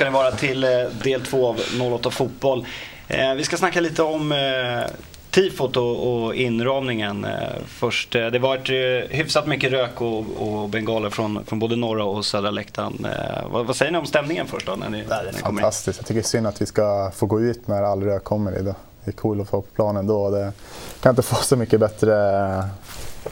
ska 0.00 0.04
det 0.04 0.10
vara 0.10 0.30
till 0.30 0.64
eh, 0.64 0.70
del 1.02 1.22
två 1.22 1.48
av 1.48 1.60
08 1.94 2.10
Fotboll. 2.10 2.66
Eh, 3.08 3.34
vi 3.34 3.44
ska 3.44 3.56
snacka 3.56 3.80
lite 3.80 4.02
om 4.02 4.32
eh, 4.32 4.90
tifot 5.30 5.76
och, 5.76 6.24
och 6.24 6.34
inramningen 6.34 7.26
först. 7.66 8.12
Det 8.12 8.38
var 8.38 8.56
ett 8.56 8.68
hyfsat 9.10 9.46
mycket 9.46 9.72
rök 9.72 10.00
och, 10.00 10.24
och 10.38 10.68
bengaler 10.68 11.10
från, 11.10 11.44
från 11.44 11.58
både 11.58 11.76
norra 11.76 12.04
och 12.04 12.24
södra 12.24 12.50
läktaren. 12.50 13.06
Vad, 13.50 13.66
vad 13.66 13.76
säger 13.76 13.92
ni 13.92 13.98
om 13.98 14.06
stämningen 14.06 14.46
först 14.46 14.66
då? 14.66 14.76
När 14.76 14.88
ni, 14.88 15.04
det 15.08 15.14
är 15.14 15.32
fantastiskt. 15.32 15.98
Jag 15.98 16.06
tycker 16.06 16.20
det 16.20 16.26
är 16.26 16.28
synd 16.28 16.46
att 16.46 16.62
vi 16.62 16.66
ska 16.66 17.10
få 17.14 17.26
gå 17.26 17.40
ut 17.40 17.68
när 17.68 17.82
all 17.82 18.02
rök 18.02 18.24
kommer. 18.24 18.52
Det 18.52 18.74
är 19.04 19.12
coolt 19.12 19.42
att 19.42 19.48
få 19.48 19.62
på 19.62 19.68
planen 19.74 20.06
då. 20.06 20.30
Det 20.30 20.52
kan 21.00 21.10
inte 21.10 21.22
få 21.22 21.36
så 21.36 21.56
mycket 21.56 21.80
bättre 21.80 22.14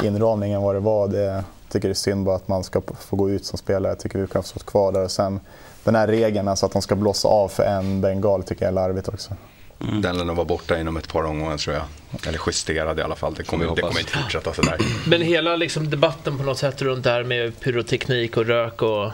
inramning 0.03 0.53
än 0.53 0.62
vad 0.62 0.75
det 0.75 0.80
var. 0.80 1.09
Det, 1.09 1.45
tycker 1.69 1.89
det 1.89 1.93
är 1.93 1.95
synd 1.95 2.24
bara 2.24 2.37
att 2.37 2.48
man 2.48 2.65
ska 2.65 2.83
få 3.01 3.16
gå 3.16 3.30
ut 3.30 3.45
som 3.45 3.59
spelare. 3.59 3.93
Jag 3.93 3.98
tycker 3.98 4.19
vi 4.19 4.27
kan 4.27 4.43
få 4.43 4.48
stå 4.48 4.59
kvar 4.59 4.93
där. 4.93 5.05
Och 5.05 5.11
sen 5.11 5.41
den 5.84 5.95
här 5.95 6.06
regeln, 6.06 6.48
alltså 6.48 6.66
att 6.66 6.73
de 6.73 6.83
ska 6.83 6.97
blåsa 6.97 7.29
av 7.29 7.48
för 7.48 7.62
en 7.62 8.01
bengal, 8.01 8.43
tycker 8.43 8.65
jag 8.65 8.69
är 8.69 8.74
larvigt 8.74 9.09
också. 9.09 9.34
Mm. 9.80 10.02
Den 10.02 10.19
lär 10.19 10.34
vara 10.34 10.45
borta 10.45 10.80
inom 10.80 10.96
ett 10.96 11.09
par 11.12 11.24
omgångar 11.24 11.57
tror 11.57 11.77
jag. 11.77 11.84
Eller 12.27 12.41
justerad 12.46 12.98
i 12.98 13.02
alla 13.02 13.16
fall. 13.16 13.34
Det 13.34 13.45
kommer, 13.45 13.65
det 13.74 13.83
kommer 13.83 14.01
inte 14.01 14.12
fortsätta 14.12 14.52
sådär. 14.52 14.77
Men 15.07 15.23
hela 15.23 15.57
liksom, 15.57 15.91
debatten 15.91 16.38
på 16.38 16.45
något 16.45 16.59
sätt 16.59 16.83
runt 16.83 17.05
det 17.05 17.10
här 17.10 17.24
med 17.24 17.60
pyroteknik 17.60 18.37
och 18.37 18.46
rök 18.46 18.82
och 18.82 19.10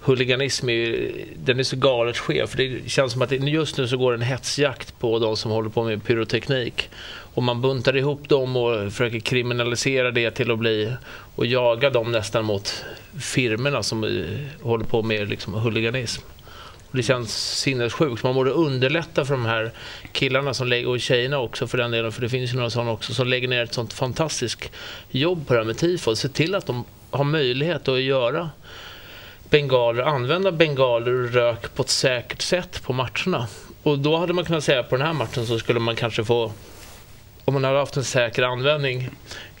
huliganism 0.00 0.68
är, 0.68 1.12
den 1.36 1.58
är 1.58 1.62
så 1.62 1.76
galet 1.76 2.18
skev. 2.18 2.46
För 2.46 2.56
det 2.56 2.90
känns 2.90 3.12
som 3.12 3.22
att 3.22 3.32
just 3.32 3.78
nu 3.78 3.88
så 3.88 3.96
går 3.96 4.14
en 4.14 4.22
hetsjakt 4.22 4.98
på 4.98 5.18
de 5.18 5.36
som 5.36 5.50
håller 5.50 5.70
på 5.70 5.84
med 5.84 6.04
pyroteknik. 6.04 6.90
Och 7.38 7.44
man 7.44 7.60
buntar 7.60 7.96
ihop 7.96 8.28
dem 8.28 8.56
och 8.56 8.92
försöker 8.92 9.20
kriminalisera 9.20 10.10
det 10.10 10.30
till 10.30 10.50
att 10.50 10.58
bli 10.58 10.92
och 11.34 11.46
jaga 11.46 11.90
dem 11.90 12.12
nästan 12.12 12.44
mot 12.44 12.84
firmerna 13.20 13.82
som 13.82 14.26
håller 14.62 14.84
på 14.84 15.02
med 15.02 15.28
liksom 15.28 15.54
huliganism. 15.54 16.22
Och 16.90 16.96
det 16.96 17.02
känns 17.02 17.58
sinnessjukt. 17.58 18.22
Man 18.22 18.34
borde 18.34 18.50
underlätta 18.50 19.24
för 19.24 19.34
de 19.34 19.46
här 19.46 19.70
killarna 20.12 20.54
som 20.54 20.66
lägger, 20.66 20.88
och 20.88 21.00
tjejerna 21.00 21.38
också 21.38 21.66
för 21.66 21.78
den 21.78 21.90
delen, 21.90 22.12
för 22.12 22.20
det 22.20 22.28
finns 22.28 22.52
ju 22.52 22.56
några 22.56 22.70
sådana 22.70 22.90
också, 22.90 23.14
som 23.14 23.26
lägger 23.26 23.48
ner 23.48 23.62
ett 23.62 23.74
sånt 23.74 23.92
fantastiskt 23.92 24.70
jobb 25.10 25.46
på 25.46 25.52
det 25.52 25.60
här 25.60 25.66
med 25.66 25.78
tifo. 25.78 26.16
Se 26.16 26.28
till 26.28 26.54
att 26.54 26.66
de 26.66 26.84
har 27.10 27.24
möjlighet 27.24 27.88
att 27.88 28.00
göra 28.00 28.50
bengaler, 29.50 30.02
använda 30.02 30.52
bengaler 30.52 31.12
och 31.12 31.32
rök 31.32 31.74
på 31.74 31.82
ett 31.82 31.88
säkert 31.88 32.42
sätt 32.42 32.82
på 32.82 32.92
matcherna. 32.92 33.46
Och 33.82 33.98
då 33.98 34.16
hade 34.16 34.32
man 34.32 34.44
kunnat 34.44 34.64
säga 34.64 34.82
på 34.82 34.96
den 34.96 35.06
här 35.06 35.12
matchen 35.12 35.46
så 35.46 35.58
skulle 35.58 35.80
man 35.80 35.96
kanske 35.96 36.24
få, 36.24 36.52
om 37.48 37.54
man 37.54 37.64
hade 37.64 37.78
haft 37.78 37.96
en 37.96 38.04
säker 38.04 38.42
användning, 38.42 39.10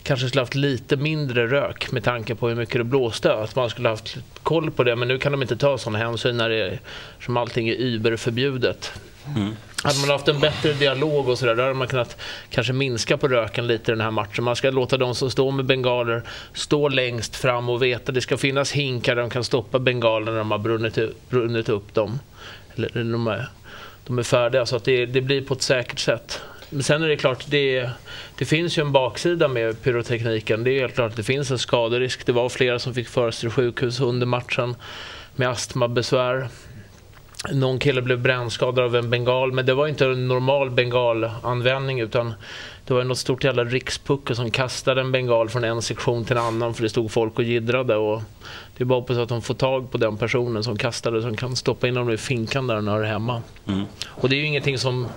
kanske 0.02 0.28
skulle 0.28 0.42
haft 0.42 0.54
lite 0.54 0.96
mindre 0.96 1.46
rök 1.46 1.92
med 1.92 2.04
tanke 2.04 2.34
på 2.34 2.48
hur 2.48 2.54
mycket 2.54 2.74
det 2.74 2.84
blåste. 2.84 3.34
Att 3.34 3.56
man 3.56 3.70
skulle 3.70 3.88
haft 3.88 4.16
koll 4.42 4.70
på 4.70 4.84
det. 4.84 4.96
Men 4.96 5.08
nu 5.08 5.18
kan 5.18 5.32
de 5.32 5.42
inte 5.42 5.56
ta 5.56 5.78
sådana 5.78 5.98
hänsyn 5.98 6.36
när 6.36 6.48
det 6.48 6.56
är, 6.56 6.80
som 7.20 7.36
allting 7.36 7.68
är 7.68 7.74
überförbjudet. 7.74 8.92
Mm. 9.36 9.56
Hade 9.82 9.98
man 10.00 10.10
haft 10.10 10.28
en 10.28 10.40
bättre 10.40 10.72
dialog 10.72 11.28
och 11.28 11.38
sådär, 11.38 11.54
då 11.54 11.62
hade 11.62 11.74
man 11.74 11.88
kunnat 11.88 12.16
kanske 12.50 12.72
minska 12.72 13.16
på 13.16 13.28
röken 13.28 13.66
lite 13.66 13.92
i 13.92 13.94
den 13.94 14.00
här 14.00 14.10
matchen. 14.10 14.44
Man 14.44 14.56
ska 14.56 14.70
låta 14.70 14.96
de 14.96 15.14
som 15.14 15.30
står 15.30 15.52
med 15.52 15.64
bengaler 15.64 16.22
stå 16.52 16.88
längst 16.88 17.36
fram 17.36 17.68
och 17.68 17.82
veta 17.82 18.10
att 18.10 18.14
det 18.14 18.20
ska 18.20 18.36
finnas 18.36 18.72
hinkar 18.72 19.14
där 19.14 19.22
de 19.22 19.30
kan 19.30 19.44
stoppa 19.44 19.78
bengalerna 19.78 20.30
när 20.30 20.38
de 20.38 20.50
har 20.50 20.58
brunnit, 20.58 20.98
brunnit 21.28 21.68
upp 21.68 21.94
dem. 21.94 22.18
Eller 22.74 22.88
de 23.12 23.26
är, 23.26 23.48
de 24.06 24.18
är 24.18 24.22
färdiga, 24.22 24.66
så 24.66 24.76
att 24.76 24.84
det, 24.84 25.06
det 25.06 25.20
blir 25.20 25.42
på 25.42 25.54
ett 25.54 25.62
säkert 25.62 25.98
sätt. 25.98 26.40
Men 26.70 26.82
sen 26.82 27.02
är 27.02 27.08
det 27.08 27.16
klart, 27.16 27.44
det, 27.48 27.90
det 28.38 28.44
finns 28.44 28.78
ju 28.78 28.82
en 28.82 28.92
baksida 28.92 29.48
med 29.48 29.82
pyrotekniken. 29.82 30.64
Det 30.64 30.70
är 30.70 30.80
helt 30.80 30.94
klart 30.94 31.10
att 31.10 31.16
det 31.16 31.22
finns 31.22 31.50
en 31.50 31.58
skaderisk. 31.58 32.26
Det 32.26 32.32
var 32.32 32.48
flera 32.48 32.78
som 32.78 32.94
fick 32.94 33.08
föras 33.08 33.40
till 33.40 33.50
sjukhus 33.50 34.00
under 34.00 34.26
matchen 34.26 34.76
med 35.36 35.48
astmabesvär. 35.48 36.48
Någon 37.52 37.78
kille 37.78 38.02
blev 38.02 38.20
brännskadad 38.20 38.84
av 38.84 38.96
en 38.96 39.10
bengal, 39.10 39.52
men 39.52 39.66
det 39.66 39.74
var 39.74 39.86
inte 39.86 40.04
en 40.04 40.28
normal 40.28 40.70
bengalanvändning 40.70 42.00
utan 42.00 42.34
det 42.84 42.94
var 42.94 43.04
något 43.04 43.18
stort 43.18 43.44
jävla 43.44 43.64
rikspucke 43.64 44.34
som 44.34 44.50
kastade 44.50 45.00
en 45.00 45.12
bengal 45.12 45.48
från 45.48 45.64
en 45.64 45.82
sektion 45.82 46.24
till 46.24 46.36
en 46.36 46.42
annan 46.42 46.74
för 46.74 46.82
det 46.82 46.88
stod 46.88 47.10
folk 47.10 47.38
och 47.38 47.44
giddrade. 47.44 47.96
Och 47.96 48.22
det 48.76 48.84
är 48.84 48.84
bara 48.84 49.00
hoppas 49.00 49.18
att 49.18 49.28
de 49.28 49.42
får 49.42 49.54
tag 49.54 49.90
på 49.90 49.98
den 49.98 50.16
personen 50.16 50.64
som 50.64 50.78
kastade 50.78 51.22
som 51.22 51.36
kan 51.36 51.56
stoppa 51.56 51.88
in 51.88 51.94
dem 51.94 52.10
i 52.10 52.16
finkan 52.16 52.66
där 52.66 52.74
den 52.74 52.88
hör 52.88 53.02
hemma. 53.02 53.42
Mm. 53.66 53.84
Och 54.06 54.28
det 54.28 54.36
är 54.36 54.38
ju 54.38 54.46
ingenting 54.46 54.78
som 54.78 55.08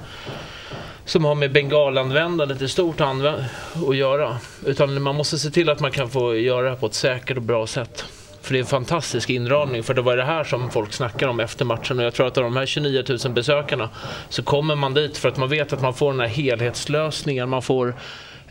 som 1.05 1.25
har 1.25 1.35
med 1.35 1.51
bengalanvändandet 1.51 2.61
i 2.61 2.67
stort 2.67 3.01
att 3.01 3.95
göra. 3.95 4.37
Utan 4.65 5.01
man 5.01 5.15
måste 5.15 5.39
se 5.39 5.49
till 5.49 5.69
att 5.69 5.79
man 5.79 5.91
kan 5.91 6.09
få 6.09 6.35
göra 6.35 6.69
det 6.69 6.75
på 6.75 6.85
ett 6.85 6.93
säkert 6.93 7.37
och 7.37 7.43
bra 7.43 7.67
sätt. 7.67 8.05
För 8.41 8.53
det 8.53 8.59
är 8.59 8.61
en 8.61 8.67
fantastisk 8.67 9.29
inramning. 9.29 9.83
För 9.83 9.93
det 9.93 10.01
var 10.01 10.17
det 10.17 10.23
här 10.23 10.43
som 10.43 10.71
folk 10.71 10.93
snackar 10.93 11.27
om 11.27 11.39
efter 11.39 11.65
matchen. 11.65 11.99
Och 11.99 12.05
jag 12.05 12.13
tror 12.13 12.27
att 12.27 12.37
av 12.37 12.43
de 12.43 12.55
här 12.57 12.65
29 12.65 13.03
000 13.25 13.33
besökarna 13.33 13.89
så 14.29 14.43
kommer 14.43 14.75
man 14.75 14.93
dit 14.93 15.17
för 15.17 15.29
att 15.29 15.37
man 15.37 15.49
vet 15.49 15.73
att 15.73 15.81
man 15.81 15.93
får 15.93 16.11
den 16.11 16.19
här 16.19 16.27
helhetslösningen. 16.27 17.49
Man 17.49 17.61
får 17.61 17.95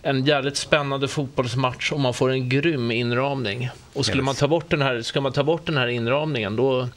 en 0.03 0.25
jävligt 0.25 0.57
spännande 0.57 1.09
fotbollsmatch 1.09 1.93
och 1.93 2.01
man 2.01 2.15
får 2.15 2.31
en 2.31 2.49
grym 2.49 2.91
inramning. 2.91 3.71
Och 3.93 4.07
skulle 4.07 4.23
man 4.23 4.35
ta 4.35 4.49
bort 4.49 4.71
den 4.71 4.83
här, 4.83 5.03
ska 5.03 5.21
man 5.21 5.33
ta 5.33 5.43
bort 5.43 5.67
den 5.67 5.77
här 5.77 5.87
inramningen 5.87 6.57
då 6.57 6.89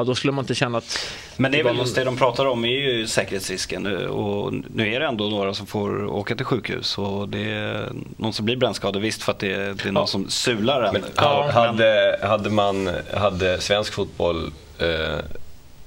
ja, 0.00 0.04
då 0.04 0.14
skulle 0.14 0.32
man 0.32 0.42
inte 0.42 0.54
känna 0.54 0.78
att... 0.78 0.98
Men 1.36 1.52
det 1.52 1.60
är 1.60 1.64
väl 1.64 1.76
just 1.76 1.94
det 1.94 2.04
de 2.04 2.16
pratar 2.16 2.46
om 2.46 2.64
är 2.64 2.68
ju 2.68 3.06
säkerhetsrisken 3.06 4.06
och 4.08 4.52
nu 4.74 4.94
är 4.94 5.00
det 5.00 5.06
ändå 5.06 5.28
några 5.28 5.54
som 5.54 5.66
får 5.66 6.06
åka 6.06 6.36
till 6.36 6.46
sjukhus 6.46 6.98
och 6.98 7.28
det 7.28 7.50
är 7.50 7.92
någon 8.16 8.32
som 8.32 8.44
blir 8.44 8.56
brännskadad 8.56 9.02
visst 9.02 9.22
för 9.22 9.32
att 9.32 9.38
det 9.38 9.52
är, 9.52 9.58
det 9.58 9.88
är 9.88 9.92
någon 9.92 10.02
ja. 10.02 10.06
som 10.06 10.30
sular 10.30 10.82
en. 10.82 10.92
Men, 10.92 11.02
ja, 11.16 11.50
hade, 11.52 12.18
hade, 12.22 12.50
man, 12.50 12.90
hade 13.14 13.60
svensk 13.60 13.92
fotboll 13.92 14.52
eh, 14.78 15.18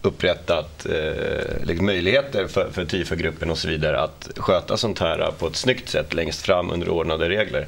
upprättat 0.01 0.85
eh, 0.85 1.66
liksom 1.66 1.85
möjligheter 1.85 2.47
för, 2.47 2.69
för 2.72 2.85
TIFA-gruppen 2.85 3.50
och 3.50 3.57
så 3.57 3.68
vidare 3.68 4.01
att 4.01 4.30
sköta 4.38 4.78
sånt 4.78 5.00
här 5.00 5.31
på 5.40 5.47
ett 5.47 5.56
snyggt 5.56 5.90
sätt 5.90 6.13
längst 6.13 6.41
fram 6.41 6.72
under 6.72 6.90
ordnade 6.90 7.30
regler. 7.30 7.68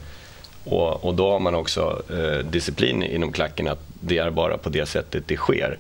Och, 0.64 1.06
och 1.06 1.14
då 1.14 1.32
har 1.32 1.40
man 1.40 1.56
också 1.56 2.02
eh, 2.10 2.46
disciplin 2.46 3.04
inom 3.04 3.32
klacken 3.32 3.68
att 3.68 3.80
det 4.02 4.18
är 4.18 4.30
bara 4.30 4.58
på 4.58 4.70
det 4.70 4.86
sättet 4.86 5.24
det 5.28 5.38
sker 5.38 5.78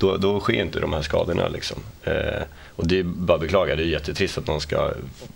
då, 0.00 0.16
då 0.16 0.40
sker 0.40 0.52
inte 0.52 0.80
de 0.80 0.92
här 0.92 1.02
skadorna. 1.02 1.48
Liksom. 1.48 1.78
Eh, 2.04 2.42
och 2.76 2.86
det 2.86 2.98
är 2.98 3.02
bara 3.02 3.34
att 3.34 3.40
beklaga, 3.40 3.76
det 3.76 3.82
är 3.82 3.86
jättetrist 3.86 4.38
att 4.38 4.46
någon 4.46 4.60
ska 4.60 4.90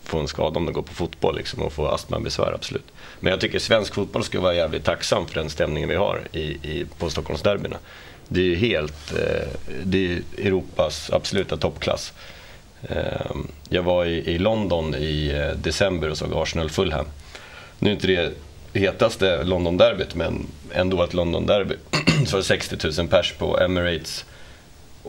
få 0.05 0.19
en 0.19 0.29
skada 0.29 0.59
om 0.59 0.67
de 0.67 0.73
går 0.73 0.83
på 0.83 0.95
fotboll 0.95 1.37
liksom, 1.37 1.63
och 1.63 1.73
få 1.73 1.89
astmabesvär, 1.89 2.53
absolut. 2.55 2.93
Men 3.21 3.31
jag 3.31 3.41
tycker 3.41 3.59
svensk 3.59 3.95
fotboll 3.95 4.25
ska 4.25 4.41
vara 4.41 4.55
jävligt 4.55 4.85
tacksam 4.85 5.27
för 5.27 5.35
den 5.35 5.51
stämningen 5.51 5.89
vi 5.89 5.95
har 5.95 6.23
i, 6.33 6.43
i, 6.43 6.87
på 6.99 7.11
Stockholmsderbyna. 7.11 7.77
Det 8.29 8.53
är 8.53 8.57
helt, 8.57 9.13
eh, 9.13 9.49
det 9.85 10.13
är 10.13 10.23
Europas 10.47 11.11
absoluta 11.11 11.57
toppklass. 11.57 12.13
Eh, 12.83 13.37
jag 13.69 13.83
var 13.83 14.05
i, 14.05 14.31
i 14.31 14.39
London 14.39 14.95
i 14.95 15.33
eh, 15.35 15.59
december 15.59 16.11
och 16.11 16.19
såg 16.19 16.33
Arsenal-Fulham. 16.35 17.07
Nu 17.79 17.91
är 17.91 17.95
inte 17.95 18.07
det 18.07 18.33
hetaste 18.73 19.45
London-derbyt, 19.45 20.15
men 20.15 20.47
ändå 20.73 21.03
ett 21.03 21.15
London-derby. 21.15 21.75
så 22.27 22.33
var 22.33 22.39
det 22.39 22.45
60 22.45 22.77
000 22.99 23.09
pers 23.09 23.33
på 23.39 23.61
Emirates 23.61 24.25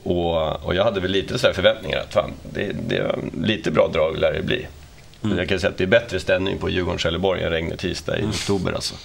och, 0.03 0.65
och 0.65 0.75
jag 0.75 0.83
hade 0.83 0.99
väl 0.99 1.11
lite 1.11 1.39
så 1.39 1.53
förväntningar 1.53 1.99
att 1.99 2.13
fan, 2.13 2.31
det, 2.53 2.71
det 2.87 3.01
var 3.01 3.19
lite 3.47 3.71
bra 3.71 3.87
drag 3.87 4.17
lär 4.17 4.33
det 4.33 4.41
bli. 4.41 4.67
Mm. 5.23 5.37
Jag 5.37 5.49
kan 5.49 5.59
säga 5.59 5.71
att 5.71 5.77
det 5.77 5.83
är 5.83 5.87
bättre 5.87 6.19
stämning 6.19 6.57
på 6.57 6.69
Djurgården-Trelleborg 6.69 7.43
än 7.43 7.49
regnet 7.49 7.79
tisdag 7.79 8.15
i 8.17 8.19
mm. 8.19 8.29
oktober. 8.29 8.71
Alltså. 8.71 8.95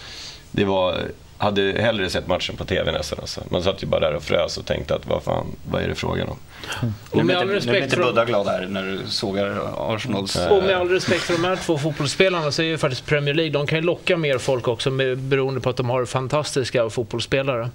Det 0.50 0.64
var, 0.64 0.98
hade 1.38 1.62
hellre 1.62 2.10
sett 2.10 2.26
matchen 2.26 2.56
på 2.56 2.64
TV 2.64 2.92
nästan. 2.92 3.18
Alltså. 3.20 3.40
Man 3.48 3.62
satt 3.62 3.82
ju 3.82 3.86
bara 3.86 4.00
där 4.00 4.14
och 4.14 4.22
frös 4.22 4.58
och 4.58 4.66
tänkte 4.66 4.94
att 4.94 5.06
vad 5.06 5.22
fan, 5.22 5.46
vad 5.70 5.82
är 5.82 5.88
det 5.88 5.94
frågan 5.94 6.28
om? 6.28 6.36
Mm. 6.82 7.26
Nu 7.26 7.60
blir 7.60 7.82
inte 7.82 7.96
Budda 7.96 8.24
glad 8.24 8.46
här 8.46 8.66
när 8.66 8.82
du 8.82 9.00
sågar 9.06 9.60
Arsenals... 9.76 10.36
Och 10.36 10.62
med 10.62 10.76
all 10.76 10.88
respekt 10.88 11.22
för 11.22 11.32
de 11.32 11.44
här 11.44 11.56
två 11.56 11.78
fotbollsspelarna 11.78 12.52
så 12.52 12.62
är 12.62 12.66
ju 12.66 12.78
faktiskt 12.78 13.06
Premier 13.06 13.34
League, 13.34 13.52
de 13.52 13.66
kan 13.66 13.78
ju 13.78 13.84
locka 13.84 14.16
mer 14.16 14.38
folk 14.38 14.68
också 14.68 14.90
med, 14.90 15.18
beroende 15.18 15.60
på 15.60 15.70
att 15.70 15.76
de 15.76 15.90
har 15.90 16.04
fantastiska 16.04 16.90
fotbollsspelare 16.90 17.70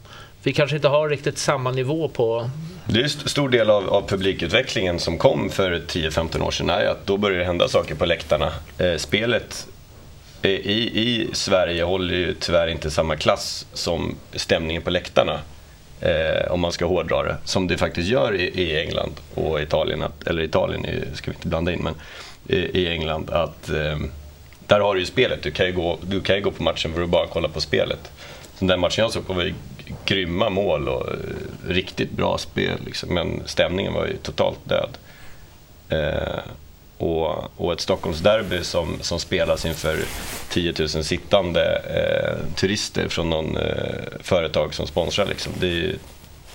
vi 0.46 0.54
kanske 0.54 0.76
inte 0.76 0.88
har 0.88 1.10
riktigt 1.10 1.38
samma 1.38 1.72
nivå 1.72 2.08
på... 2.08 2.50
Det 2.88 3.00
är 3.00 3.04
en 3.04 3.10
stor 3.10 3.50
del 3.50 3.70
av, 3.70 3.90
av 3.90 4.08
publikutvecklingen 4.08 5.00
som 5.00 5.18
kom 5.18 5.50
för 5.50 5.72
10-15 5.88 6.42
år 6.42 6.52
sedan 6.52 6.70
är 6.70 6.86
att 6.86 7.06
då 7.06 7.18
börjar 7.18 7.40
det 7.40 7.46
hända 7.46 7.68
saker 7.68 7.96
på 7.96 8.06
läktarna. 8.06 8.52
Eh, 8.78 8.96
spelet 8.98 9.68
eh, 10.42 10.52
i, 10.52 10.92
i 10.94 11.30
Sverige 11.34 11.84
håller 11.84 12.16
ju 12.16 12.36
tyvärr 12.40 12.68
inte 12.68 12.92
samma 12.92 13.16
klass 13.16 13.66
som 13.74 14.16
stämningen 14.34 14.82
på 14.82 14.90
läktarna. 14.90 15.40
Eh, 16.02 16.52
om 16.52 16.60
man 16.60 16.72
ska 16.72 16.86
hårdra 16.86 17.24
det, 17.24 17.38
som 17.44 17.68
det 17.68 17.78
faktiskt 17.78 18.10
gör 18.10 18.36
i, 18.36 18.44
i 18.44 18.80
England 18.80 19.14
och 19.34 19.62
Italien. 19.62 20.04
Att, 20.04 20.28
eller 20.28 20.44
Italien 20.44 20.86
ska 21.14 21.32
vi 21.32 21.36
inte 21.36 21.48
blanda 21.48 21.74
in, 21.74 21.84
men 21.84 21.94
i, 22.48 22.82
i 22.82 22.88
England. 22.88 23.30
att 23.30 23.70
eh, 23.70 23.98
Där 24.68 24.80
har 24.80 24.94
du 24.94 25.00
ju 25.00 25.06
spelet, 25.06 25.44
du 25.44 25.52
kan 25.52 25.66
ju, 25.66 25.72
gå, 25.72 25.98
du 26.02 26.22
kan 26.22 26.36
ju 26.36 26.42
gå 26.42 26.52
på 26.52 26.64
matchen 26.64 26.94
för 26.94 27.04
att 27.04 27.10
bara 27.10 27.28
kolla 27.28 27.48
på 27.48 27.62
spelet. 27.62 28.12
Så 28.60 28.66
den 28.66 28.80
matchen 28.80 29.02
jag 29.02 29.12
såg 29.12 29.28
på 29.28 29.34
var 29.34 29.54
grymma 30.06 30.50
mål 30.50 30.88
och 30.88 31.10
eh, 31.10 31.16
riktigt 31.68 32.12
bra 32.12 32.38
spel. 32.38 32.80
Liksom. 32.86 33.14
Men 33.14 33.42
stämningen 33.46 33.94
var 33.94 34.06
ju 34.06 34.18
totalt 34.18 34.60
död. 34.64 34.98
Eh, 35.90 36.40
och, 36.98 37.60
och 37.62 37.74
ett 37.74 37.82
Stockholmsderby 37.82 38.64
som, 38.64 38.98
som 39.02 39.20
spelas 39.20 39.66
inför 39.66 40.00
10 40.50 40.74
000 40.80 40.90
sittande 40.90 41.76
eh, 41.76 42.56
turister 42.56 43.08
från 43.08 43.30
någon 43.30 43.58
eh, 43.58 44.04
företag 44.20 44.74
som 44.74 44.88
sponsrar. 44.88 45.26
Liksom. 45.26 45.54
Det 45.60 45.68
är 45.68 45.72
ju 45.72 45.96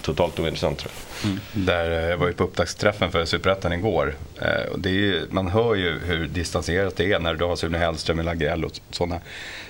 totalt 0.02 0.41
ointressant 0.41 0.79
tror 0.79 0.93
jag. 0.93 1.31
Mm. 1.31 1.41
Där, 1.52 1.91
eh, 1.91 2.11
jag 2.11 2.17
var 2.17 2.26
ju 2.26 2.32
på 2.32 2.44
upptaktsträffen 2.44 3.12
för 3.12 3.25
Superettan 3.25 3.73
igår. 3.73 4.14
Eh, 4.41 4.76
det 4.76 4.91
är 4.91 5.25
man 5.31 5.49
hör 5.49 5.75
ju 5.75 5.99
hur 5.99 6.26
distanserat 6.26 6.97
det 6.97 7.12
är 7.12 7.19
när 7.19 7.35
du 7.35 7.44
har 7.44 7.56
Sune 7.56 7.79
Hellström, 7.79 8.20
Lagrell 8.20 8.64
och 8.64 8.73
sådana 8.91 9.20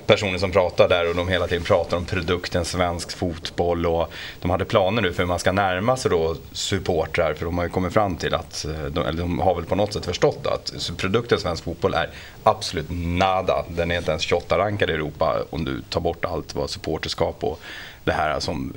personer 0.07 0.39
som 0.39 0.53
pratar 0.53 0.89
där 0.89 1.09
och 1.09 1.17
de 1.17 1.29
hela 1.29 1.47
tiden 1.47 1.65
pratar 1.65 1.97
om 1.97 2.05
produkten 2.05 2.65
svensk 2.65 3.17
fotboll 3.17 3.87
och 3.87 4.13
de 4.41 4.51
hade 4.51 4.65
planer 4.65 5.03
nu 5.03 5.13
för 5.13 5.23
hur 5.23 5.29
man 5.29 5.39
ska 5.39 5.53
närma 5.53 5.97
sig 5.97 6.11
då 6.11 6.37
supportrar 6.53 7.35
för 7.35 7.45
de 7.45 7.59
har 7.59 7.65
ju 7.65 7.71
kommit 7.71 7.93
fram 7.93 8.17
till 8.17 8.35
att, 8.35 8.65
eh, 8.65 8.85
de, 8.85 9.07
eller 9.07 9.21
de 9.21 9.39
har 9.39 9.55
väl 9.55 9.65
på 9.65 9.75
något 9.75 9.93
sätt 9.93 10.07
förstått 10.07 10.47
att 10.47 10.97
produkten 10.97 11.39
svensk 11.39 11.65
fotboll 11.65 11.95
är 11.95 12.11
absolut 12.43 12.87
nada. 12.91 13.65
Den 13.69 13.91
är 13.91 13.97
inte 13.97 14.11
ens 14.11 14.27
28-rankad 14.27 14.91
i 14.91 14.93
Europa 14.93 15.37
om 15.51 15.65
du 15.65 15.83
tar 15.89 16.01
bort 16.01 16.25
allt 16.25 16.55
vad 16.55 16.71
supporterskap 16.71 17.45
och 17.45 17.61
det 18.05 18.13
här, 18.13 18.41
som, 18.41 18.73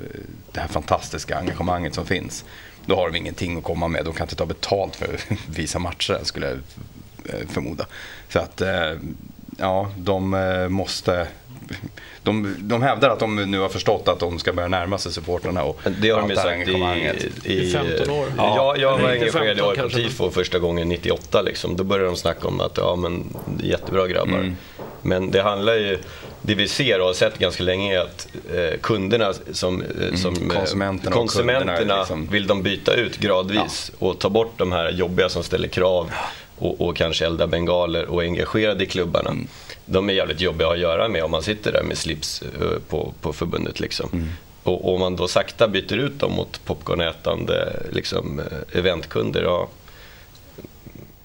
det 0.51 0.59
här 0.59 0.67
fantastiska 0.67 1.37
engagemanget 1.37 1.93
som 1.93 2.05
finns. 2.05 2.45
Då 2.85 2.95
har 2.95 3.09
de 3.09 3.17
ingenting 3.17 3.57
att 3.57 3.63
komma 3.63 3.87
med. 3.87 4.05
De 4.05 4.13
kan 4.13 4.25
inte 4.25 4.35
ta 4.35 4.45
betalt 4.45 4.95
för 4.95 5.13
att 5.13 5.37
visa 5.57 5.79
matcher 5.79 6.19
skulle 6.23 6.47
jag 6.47 6.59
eh, 7.25 7.47
förmoda. 7.47 7.85
Så 8.29 8.39
att 8.39 8.61
eh, 8.61 8.93
ja, 9.57 9.91
de 9.97 10.33
eh, 10.33 10.67
måste 10.67 11.27
de, 12.23 12.55
de 12.59 12.81
hävdar 12.81 13.09
att 13.09 13.19
de 13.19 13.35
nu 13.35 13.59
har 13.59 13.69
förstått 13.69 14.07
att 14.07 14.19
de 14.19 14.39
ska 14.39 14.53
börja 14.53 14.67
närma 14.67 14.97
sig 14.97 15.11
supportrarna 15.11 15.63
och 15.63 15.79
Det 16.01 16.09
har 16.09 16.21
de 16.21 16.29
ju 16.29 16.35
sagt 16.35 16.67
i, 17.45 17.53
i, 17.53 17.71
15 17.71 18.09
år. 18.09 18.27
Ja, 18.37 18.75
jag 18.77 18.97
var 18.97 19.09
engagerad 19.09 19.57
i 19.57 19.61
AIK 19.61 19.93
Tifo 19.93 20.29
första 20.31 20.59
gången 20.59 20.89
98. 20.89 21.41
Liksom. 21.41 21.75
Då 21.75 21.83
började 21.83 22.09
de 22.09 22.15
snacka 22.15 22.47
om 22.47 22.61
att 22.61 22.77
ja, 22.77 22.95
men, 22.95 23.37
jättebra 23.63 24.07
grabbar. 24.07 24.37
Mm. 24.37 24.55
Men 25.01 25.31
det 25.31 25.41
handlar 25.41 25.73
ju, 25.73 25.99
det 26.45 26.55
vi 26.55 26.67
ser 26.67 26.99
och 26.99 27.05
har 27.05 27.13
sett 27.13 27.39
ganska 27.39 27.63
länge 27.63 27.95
är 27.95 27.99
att 27.99 28.27
eh, 28.55 28.79
kunderna 28.81 29.33
som, 29.51 29.81
eh, 29.81 29.87
mm, 30.07 30.17
som 30.17 30.35
mm, 30.35 30.49
konsumenterna, 30.49 31.15
konsumenterna 31.15 31.99
liksom. 31.99 32.27
vill 32.31 32.47
de 32.47 32.63
byta 32.63 32.93
ut 32.93 33.17
gradvis 33.17 33.91
ja. 33.99 34.07
och 34.07 34.19
ta 34.19 34.29
bort 34.29 34.53
de 34.57 34.71
här 34.71 34.91
jobbiga 34.91 35.29
som 35.29 35.43
ställer 35.43 35.67
krav 35.67 36.11
och, 36.57 36.81
och 36.81 36.95
kanske 36.95 37.25
elda 37.25 37.47
bengaler 37.47 38.05
och 38.05 38.23
är 38.23 38.27
engagerade 38.27 38.83
i 38.83 38.87
klubbarna. 38.87 39.29
Mm 39.29 39.47
de 39.85 40.09
är 40.09 40.13
jävligt 40.13 40.41
jobbiga 40.41 40.67
att 40.67 40.79
göra 40.79 41.07
med 41.07 41.23
om 41.23 41.31
man 41.31 41.43
sitter 41.43 41.71
där 41.71 41.83
med 41.83 41.97
slips 41.97 42.41
eh, 42.41 42.79
på, 42.89 43.13
på 43.21 43.33
förbundet. 43.33 43.79
Liksom. 43.79 44.09
Mm. 44.13 44.29
Och 44.63 44.93
om 44.93 44.99
man 44.99 45.15
då 45.15 45.27
sakta 45.27 45.67
byter 45.67 45.93
ut 45.93 46.19
dem 46.19 46.31
mot 46.31 46.65
popcornätande 46.65 47.73
liksom, 47.91 48.39
eh, 48.39 48.79
eventkunder, 48.79 49.43
ja, 49.43 49.69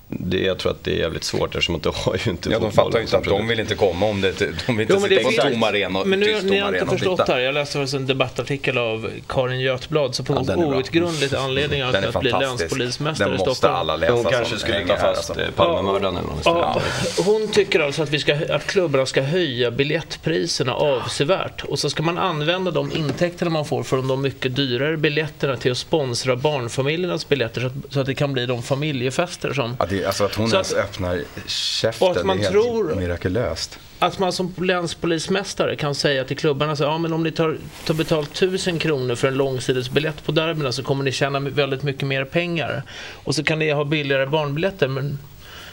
det, 0.09 0.41
jag 0.41 0.59
tror 0.59 0.73
att 0.73 0.85
det 0.85 0.93
är 0.93 0.99
jävligt 0.99 1.25
svårt 1.25 1.55
eftersom 1.55 1.75
att 1.75 1.83
de 1.83 1.93
har 1.97 2.17
ju 2.25 2.31
inte 2.31 2.51
Ja, 2.51 2.59
de 2.59 2.73
fattar 2.73 2.99
ju 2.99 3.05
inte 3.05 3.17
att 3.17 3.25
de 3.25 3.49
vill 3.49 3.61
inte 3.61 3.75
komma 3.75 4.07
om 4.07 4.21
det 4.21 4.39
De 4.67 4.77
vill 4.77 4.81
inte 4.81 4.95
jo, 4.95 5.01
sitta 5.01 5.23
på 5.23 5.47
en 5.47 5.53
tom 5.53 5.63
arena 5.63 6.05
Men 6.05 6.21
nu, 6.21 6.43
ni 6.43 6.59
har 6.59 6.73
inte 6.73 6.87
förstått 6.87 7.29
här. 7.29 7.39
Jag 7.39 7.55
läste 7.55 7.79
en 7.79 8.07
debattartikel 8.07 8.79
av 8.79 9.11
Karin 9.27 9.61
Götblad 9.61 10.15
som 10.15 10.25
på 10.25 10.33
något 10.33 10.49
ja, 10.49 10.57
outgrundligt 10.57 11.35
anledning 11.35 11.81
att 11.81 12.21
bli 12.21 12.31
länspolismästare 12.31 13.35
i 13.35 13.39
Stockholm. 13.39 13.75
Alla 13.75 13.97
läsa 13.97 14.13
Hon 14.13 14.25
kanske 14.25 14.59
skulle 14.59 14.87
ta 14.87 14.97
fast 14.97 15.31
alltså. 15.31 15.53
Palmemördaren 15.57 16.17
eller 16.17 16.29
något 16.29 16.43
ja, 16.45 16.83
Hon 17.25 17.49
tycker 17.49 17.81
alltså 17.81 18.03
att, 18.03 18.11
vi 18.11 18.19
ska, 18.19 18.35
att 18.51 18.67
klubbarna 18.67 19.07
ska 19.07 19.23
höja 19.23 19.71
biljettpriserna 19.71 20.75
avsevärt. 20.75 21.65
Och 21.65 21.79
så 21.79 21.91
ska 21.91 22.03
man 22.03 22.19
använda 22.19 22.71
de 22.71 22.93
intäkterna 22.93 23.51
man 23.51 23.65
får 23.65 23.83
från 23.83 24.09
de 24.09 24.23
mycket 24.23 24.57
dyrare 24.57 24.97
biljetterna 24.97 25.57
till 25.57 25.73
att 25.73 25.79
sponsra 25.79 26.37
barnfamiljernas 26.37 27.29
biljetter 27.29 27.61
så 27.61 27.67
att, 27.67 27.73
så 27.91 28.01
att 28.01 28.07
det 28.07 28.15
kan 28.15 28.33
bli 28.33 28.47
de 28.47 28.63
familjefester 28.63 29.53
som 29.53 29.77
ja, 29.79 29.87
det, 30.01 30.07
alltså 30.07 30.25
att 30.25 30.35
hon 30.35 30.49
så 30.49 30.57
ens 30.57 30.73
att, 30.73 30.79
öppnar 30.79 31.23
käften, 31.47 32.09
att 32.11 32.25
man 32.25 32.41
är 32.41 32.51
tror 32.51 32.87
helt 32.89 33.01
mirakulöst. 33.01 33.79
Att 33.99 34.19
man 34.19 34.33
som 34.33 34.55
länspolismästare 34.57 35.77
kan 35.77 35.95
säga 35.95 36.25
till 36.25 36.37
klubbarna 36.37 36.77
så 36.77 36.83
ja 36.83 36.99
men 36.99 37.13
om 37.13 37.23
ni 37.23 37.31
tar, 37.31 37.59
tar 37.87 37.95
betalt 37.95 38.35
tusen 38.35 38.79
kronor 38.79 39.15
för 39.15 39.29
en 39.29 39.35
långsidesbiljett 39.35 40.25
på 40.25 40.33
derbyna 40.33 40.73
så 40.73 40.83
kommer 40.83 41.05
ni 41.05 41.13
tjäna 41.13 41.41
väldigt 41.41 41.83
mycket 41.83 42.09
mer 42.09 42.25
pengar. 42.25 42.83
Och 43.25 43.35
så 43.35 43.45
kan 43.45 43.59
ni 43.59 43.71
ha 43.71 43.85
billigare 43.85 44.27
barnbiljetter. 44.27 44.89
Men 44.89 45.19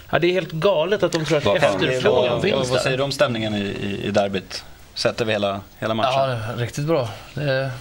ja, 0.10 0.20
det 0.20 0.28
är 0.28 0.32
helt 0.32 0.52
galet 0.52 1.04
att 1.04 1.12
de 1.12 1.26
tror 1.26 1.38
att 1.38 1.64
efterfrågan 1.64 2.42
finns 2.42 2.68
där. 2.68 2.74
Vad 2.74 2.82
säger 2.82 2.98
du 2.98 3.04
om 3.04 3.12
stämningen 3.12 3.56
i, 3.56 3.60
i, 3.60 4.08
i 4.08 4.12
derbyt? 4.12 4.64
Sätter 4.94 5.26
vi 5.26 5.32
hela, 5.32 5.62
hela 5.80 5.94
matchen? 5.94 6.12
Ja, 6.14 6.40
riktigt 6.58 6.86
bra. 6.86 7.10
Det 7.34 7.42
är, 7.42 7.72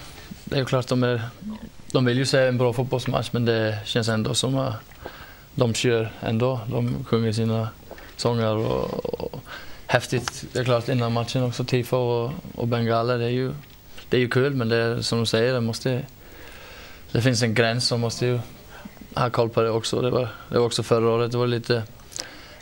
det 0.43 0.55
är 0.55 0.59
ju 0.59 0.65
klart 0.65 0.87
de 0.87 1.03
är 1.03 1.21
de 1.95 2.05
vill 2.05 2.17
ju 2.17 2.25
se 2.25 2.39
en 2.39 2.57
bra 2.57 2.73
fotbollsmatch 2.73 3.29
men 3.31 3.45
det 3.45 3.77
känns 3.85 4.07
ändå 4.09 4.33
som 4.33 4.57
att 4.57 4.73
de 5.55 5.73
kör 5.73 6.11
ändå. 6.21 6.59
De 6.67 7.03
sjunger 7.03 7.31
sina 7.31 7.69
sånger 8.15 8.55
och, 8.55 9.05
och 9.05 9.41
häftigt. 9.87 10.45
Det 10.53 10.59
är 10.59 10.63
klart 10.63 10.89
innan 10.89 11.13
matchen 11.13 11.43
också, 11.43 11.63
tifo 11.63 11.97
och, 11.97 12.31
och 12.55 12.67
bengaler. 12.67 13.17
Det 13.17 13.25
är 13.25 13.29
ju, 13.29 13.53
det 14.09 14.17
är 14.17 14.21
ju 14.21 14.29
kul 14.29 14.55
men 14.55 14.69
det 14.69 14.75
är, 14.75 15.01
som 15.01 15.19
du 15.19 15.25
säger, 15.25 15.53
det, 15.53 15.61
måste, 15.61 16.01
det 17.11 17.21
finns 17.21 17.41
en 17.43 17.53
gräns 17.53 17.87
som 17.87 18.01
måste 18.01 18.25
ju 18.25 18.39
ha 19.13 19.29
koll 19.29 19.49
på 19.49 19.61
det 19.61 19.69
också. 19.69 20.01
Det 20.01 20.09
var, 20.09 20.27
det 20.49 20.59
var 20.59 20.65
också 20.65 20.83
förra 20.83 21.09
året. 21.09 21.31
Det 21.31 21.37
var 21.37 21.47
lite 21.47 21.83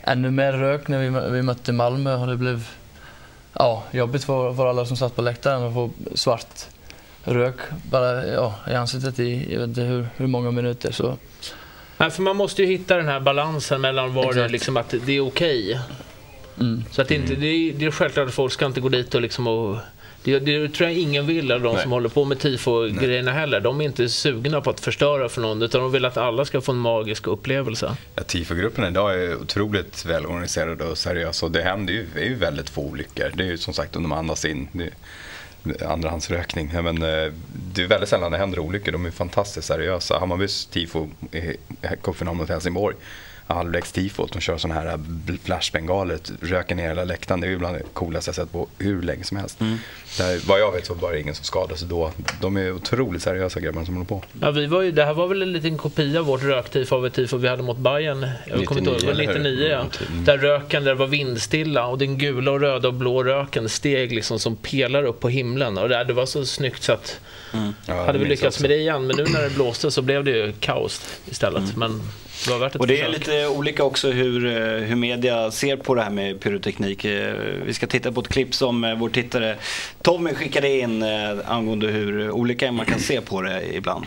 ännu 0.02 0.30
mer 0.30 0.52
rök 0.52 0.88
när 0.88 0.98
vi, 0.98 1.30
vi 1.30 1.42
mötte 1.42 1.72
Malmö 1.72 2.14
och 2.14 2.26
det 2.26 2.36
blev 2.36 2.68
ja, 3.52 3.82
jobbigt 3.90 4.24
för, 4.24 4.54
för 4.54 4.66
alla 4.66 4.86
som 4.86 4.96
satt 4.96 5.16
på 5.16 5.22
läktaren 5.22 5.62
att 5.62 5.74
få 5.74 5.90
svart 6.14 6.66
rök 7.24 7.56
bara 7.90 8.26
ja, 8.26 8.54
i 8.70 8.74
ansiktet 8.74 9.18
i 9.18 9.52
jag 9.52 9.60
vet 9.60 9.68
inte 9.68 9.80
hur, 9.80 10.08
hur 10.16 10.26
många 10.26 10.50
minuter. 10.50 10.92
Så 10.92 11.16
Nej, 11.96 12.10
för 12.10 12.22
man 12.22 12.36
måste 12.36 12.62
ju 12.62 12.68
hitta 12.68 12.96
den 12.96 13.08
här 13.08 13.20
balansen 13.20 13.80
mellan 13.80 14.14
var 14.14 14.32
det 14.32 14.48
liksom 14.48 14.76
att 14.76 14.94
det 15.06 15.16
är 15.16 15.20
okej. 15.20 15.80
Mm. 16.60 16.84
Så 16.90 17.02
att 17.02 17.08
det, 17.08 17.14
inte, 17.14 17.34
det, 17.34 17.46
är, 17.46 17.72
det 17.72 17.84
är 17.84 17.90
självklart 17.90 18.28
att 18.28 18.34
folk 18.34 18.52
ska 18.52 18.66
inte 18.66 18.80
gå 18.80 18.88
dit 18.88 19.14
och 19.14 19.20
liksom 19.20 19.46
och 19.46 19.76
det, 20.24 20.38
det 20.38 20.68
tror 20.68 20.88
jag 20.88 20.98
ingen 20.98 21.26
vill 21.26 21.52
av 21.52 21.60
de 21.60 21.72
Nej. 21.72 21.82
som 21.82 21.92
håller 21.92 22.08
på 22.08 22.24
med 22.24 22.38
tifo-grejerna 22.38 23.32
heller. 23.32 23.60
De 23.60 23.80
är 23.80 23.84
inte 23.84 24.08
sugna 24.08 24.60
på 24.60 24.70
att 24.70 24.80
förstöra 24.80 25.28
för 25.28 25.40
någon 25.40 25.62
utan 25.62 25.80
de 25.80 25.92
vill 25.92 26.04
att 26.04 26.16
alla 26.16 26.44
ska 26.44 26.60
få 26.60 26.72
en 26.72 26.78
magisk 26.78 27.26
upplevelse. 27.26 27.96
Ja, 28.14 28.22
tifo-gruppen 28.22 28.84
idag 28.84 29.14
är 29.14 29.36
otroligt 29.36 30.04
välorganiserade 30.04 30.84
och 30.84 30.98
seriösa 30.98 31.46
och 31.46 31.52
det 31.52 31.62
händer 31.62 31.94
ju, 31.94 32.06
är 32.16 32.24
ju 32.24 32.34
väldigt 32.34 32.70
få 32.70 32.82
olyckor. 32.82 33.30
Det 33.34 33.42
är 33.42 33.46
ju 33.48 33.58
som 33.58 33.74
sagt 33.74 33.96
om 33.96 34.02
de 34.02 34.12
andas 34.12 34.44
in. 34.44 34.68
Det, 34.72 34.90
andrahandsrökning. 35.86 36.70
Men, 36.72 37.02
eh, 37.02 37.32
det 37.74 37.82
är 37.82 37.86
väldigt 37.86 38.08
sällan 38.08 38.32
det 38.32 38.38
händer 38.38 38.58
olyckor. 38.58 38.92
De 38.92 39.06
är 39.06 39.10
fantastiskt 39.10 39.66
seriösa. 39.66 40.18
Hammarbys 40.18 40.66
tifo 40.66 41.08
i 41.32 41.56
cupfinalen 42.02 42.36
mot 42.38 42.48
Helsingborg 42.48 42.96
halvlekstifot. 43.46 44.32
De 44.32 44.40
kör 44.40 44.58
sådana 44.58 44.80
här 44.80 44.86
äh, 44.86 45.34
flashbengaler, 45.44 46.18
röker 46.40 46.74
ner 46.74 46.88
hela 46.88 47.04
läktaren. 47.04 47.40
Det 47.40 47.46
är 47.46 47.50
ju 47.50 47.58
bland 47.58 47.76
det 47.76 47.82
coolaste 47.92 48.28
jag 48.28 48.34
sett 48.34 48.52
på 48.52 48.68
hur 48.78 49.02
länge 49.02 49.24
som 49.24 49.36
helst. 49.36 49.60
Mm. 49.60 49.78
Där, 50.18 50.40
vad 50.46 50.60
jag 50.60 50.72
vet 50.72 50.86
så 50.86 50.94
var 50.94 51.12
det 51.12 51.20
ingen 51.20 51.34
som 51.34 51.44
skadade 51.44 51.76
sig 51.78 51.88
då. 51.88 52.12
De 52.40 52.56
är 52.56 52.72
otroligt 52.72 53.22
seriösa 53.22 53.60
grabbarna 53.60 53.86
som 53.86 53.94
håller 53.94 54.08
på. 54.08 54.22
Ja, 54.40 54.50
vi 54.50 54.66
var 54.66 54.82
ju, 54.82 54.92
det 54.92 55.04
här 55.04 55.14
var 55.14 55.28
väl 55.28 55.42
en 55.42 55.52
liten 55.52 55.78
kopia 55.78 56.20
av 56.20 56.26
vårt 56.26 56.42
röktifo 56.42 56.96
av 56.96 57.06
ett 57.06 57.14
tifo 57.14 57.36
vi 57.36 57.48
hade 57.48 57.62
mot 57.62 57.78
Bayern. 57.78 58.20
Jag 58.20 58.58
99, 58.58 58.66
kommer 58.66 58.80
inte 58.80 59.06
ihåg, 59.06 59.16
99 59.16 59.68
ja. 59.68 59.86
Mm. 60.08 60.24
Där 60.24 60.38
röken, 60.38 60.84
där 60.84 60.94
var 60.94 61.06
vindstilla 61.06 61.86
och 61.86 61.98
den 61.98 62.18
gula 62.18 62.50
och 62.50 62.60
röda 62.60 62.88
och 62.88 62.94
blå 62.94 63.24
röken 63.24 63.68
steg 63.68 64.12
liksom 64.12 64.38
som 64.38 64.56
pelar 64.56 65.04
upp 65.04 65.20
på 65.20 65.28
himlen. 65.28 65.78
Och 65.78 65.88
det, 65.88 66.04
det 66.04 66.12
var 66.12 66.26
så 66.26 66.46
snyggt 66.46 66.82
så 66.82 66.92
att 66.92 67.20
mm. 67.52 67.74
ja, 67.86 68.04
hade 68.04 68.18
vi 68.18 68.24
lyckats 68.24 68.56
också. 68.56 68.62
med 68.62 68.70
det 68.70 68.76
igen. 68.76 69.06
Men 69.06 69.16
nu 69.16 69.24
när 69.24 69.42
det 69.42 69.54
blåste 69.54 69.90
så 69.90 70.02
blev 70.02 70.24
det 70.24 70.30
ju 70.30 70.52
kaos 70.60 71.20
istället. 71.26 71.62
Mm. 71.62 71.74
Men 71.76 72.00
det 72.44 72.78
Och 72.78 72.86
det 72.86 73.00
är 73.00 73.08
lite 73.08 73.48
olika 73.48 73.84
också 73.84 74.10
hur, 74.10 74.46
eh, 74.46 74.52
hur 74.86 74.96
media 74.96 75.50
ser 75.50 75.76
på 75.76 75.94
det 75.94 76.02
här 76.02 76.10
med 76.10 76.40
pyroteknik. 76.40 77.04
Eh, 77.04 77.34
vi 77.64 77.74
ska 77.74 77.86
titta 77.86 78.12
på 78.12 78.20
ett 78.20 78.28
klipp 78.28 78.54
som 78.54 78.84
eh, 78.84 78.94
vår 78.94 79.08
tittare 79.08 79.56
Tommy 80.02 80.34
skickade 80.34 80.78
in 80.78 81.02
angående 81.44 81.86
hur 81.86 82.30
olika 82.30 82.72
man 82.72 82.86
kan 82.86 83.00
se 83.00 83.20
på 83.20 83.42
det 83.42 83.76
ibland. 83.76 84.04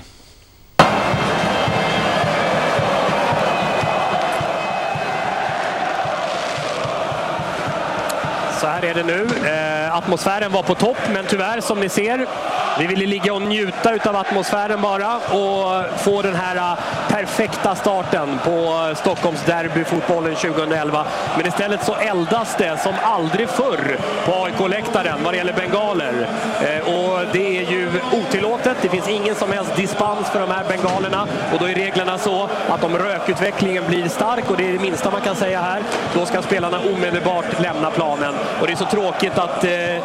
Så 8.58 8.68
här 8.68 8.86
är 8.86 8.94
det 8.94 9.04
nu. 9.04 9.28
Eh, 9.48 9.98
atmosfären 9.98 10.52
var 10.52 10.64
på 10.64 10.76
topp, 10.76 10.98
men 11.14 11.26
tyvärr 11.26 11.62
som 11.62 11.80
ni 11.80 11.90
ser, 11.90 12.26
vi 12.80 12.88
ville 12.88 13.06
ligga 13.06 13.34
och 13.34 13.42
njuta 13.42 14.10
av 14.10 14.16
atmosfären 14.16 14.82
bara 14.82 15.16
och 15.16 16.00
få 16.00 16.22
den 16.22 16.36
här 16.36 16.56
eh, 16.56 16.80
perfekta 17.10 17.76
starten 17.76 18.40
på 18.44 18.94
Stockholms 18.96 19.46
derbyfotbollen 19.46 20.36
2011. 20.36 21.06
Men 21.38 21.48
istället 21.48 21.84
så 21.86 21.96
eldas 21.96 22.56
det 22.58 22.78
som 22.82 22.94
aldrig 23.04 23.50
förr 23.50 23.98
på 24.26 24.34
AIK-läktaren 24.46 25.24
vad 25.24 25.34
det 25.34 25.38
gäller 25.38 25.54
bengaler. 25.54 26.28
Eh, 26.62 26.94
och 26.94 27.20
det 27.34 27.57
är. 27.57 27.57
Det 28.88 28.92
finns 28.92 29.08
ingen 29.08 29.36
som 29.36 29.52
helst 29.52 29.76
dispens 29.76 30.30
för 30.30 30.40
de 30.40 30.52
här 30.52 30.64
bengalerna 30.64 31.28
och 31.54 31.60
då 31.60 31.66
är 31.66 31.76
reglerna 31.76 32.18
så 32.18 32.50
att 32.70 32.84
om 32.84 32.98
rökutvecklingen 32.98 33.84
blir 33.88 34.10
stark, 34.10 34.52
och 34.52 34.58
det 34.58 34.70
är 34.70 34.74
det 34.74 34.80
minsta 34.80 35.12
man 35.12 35.22
kan 35.22 35.36
säga 35.36 35.62
här, 35.62 35.82
då 36.14 36.26
ska 36.26 36.42
spelarna 36.42 36.80
omedelbart 36.80 37.60
lämna 37.60 37.92
planen. 37.92 38.34
Och 38.62 38.68
det 38.68 38.74
är 38.74 38.78
så 38.78 38.86
tråkigt 38.86 39.38
att 39.38 39.64
eh, 39.64 39.72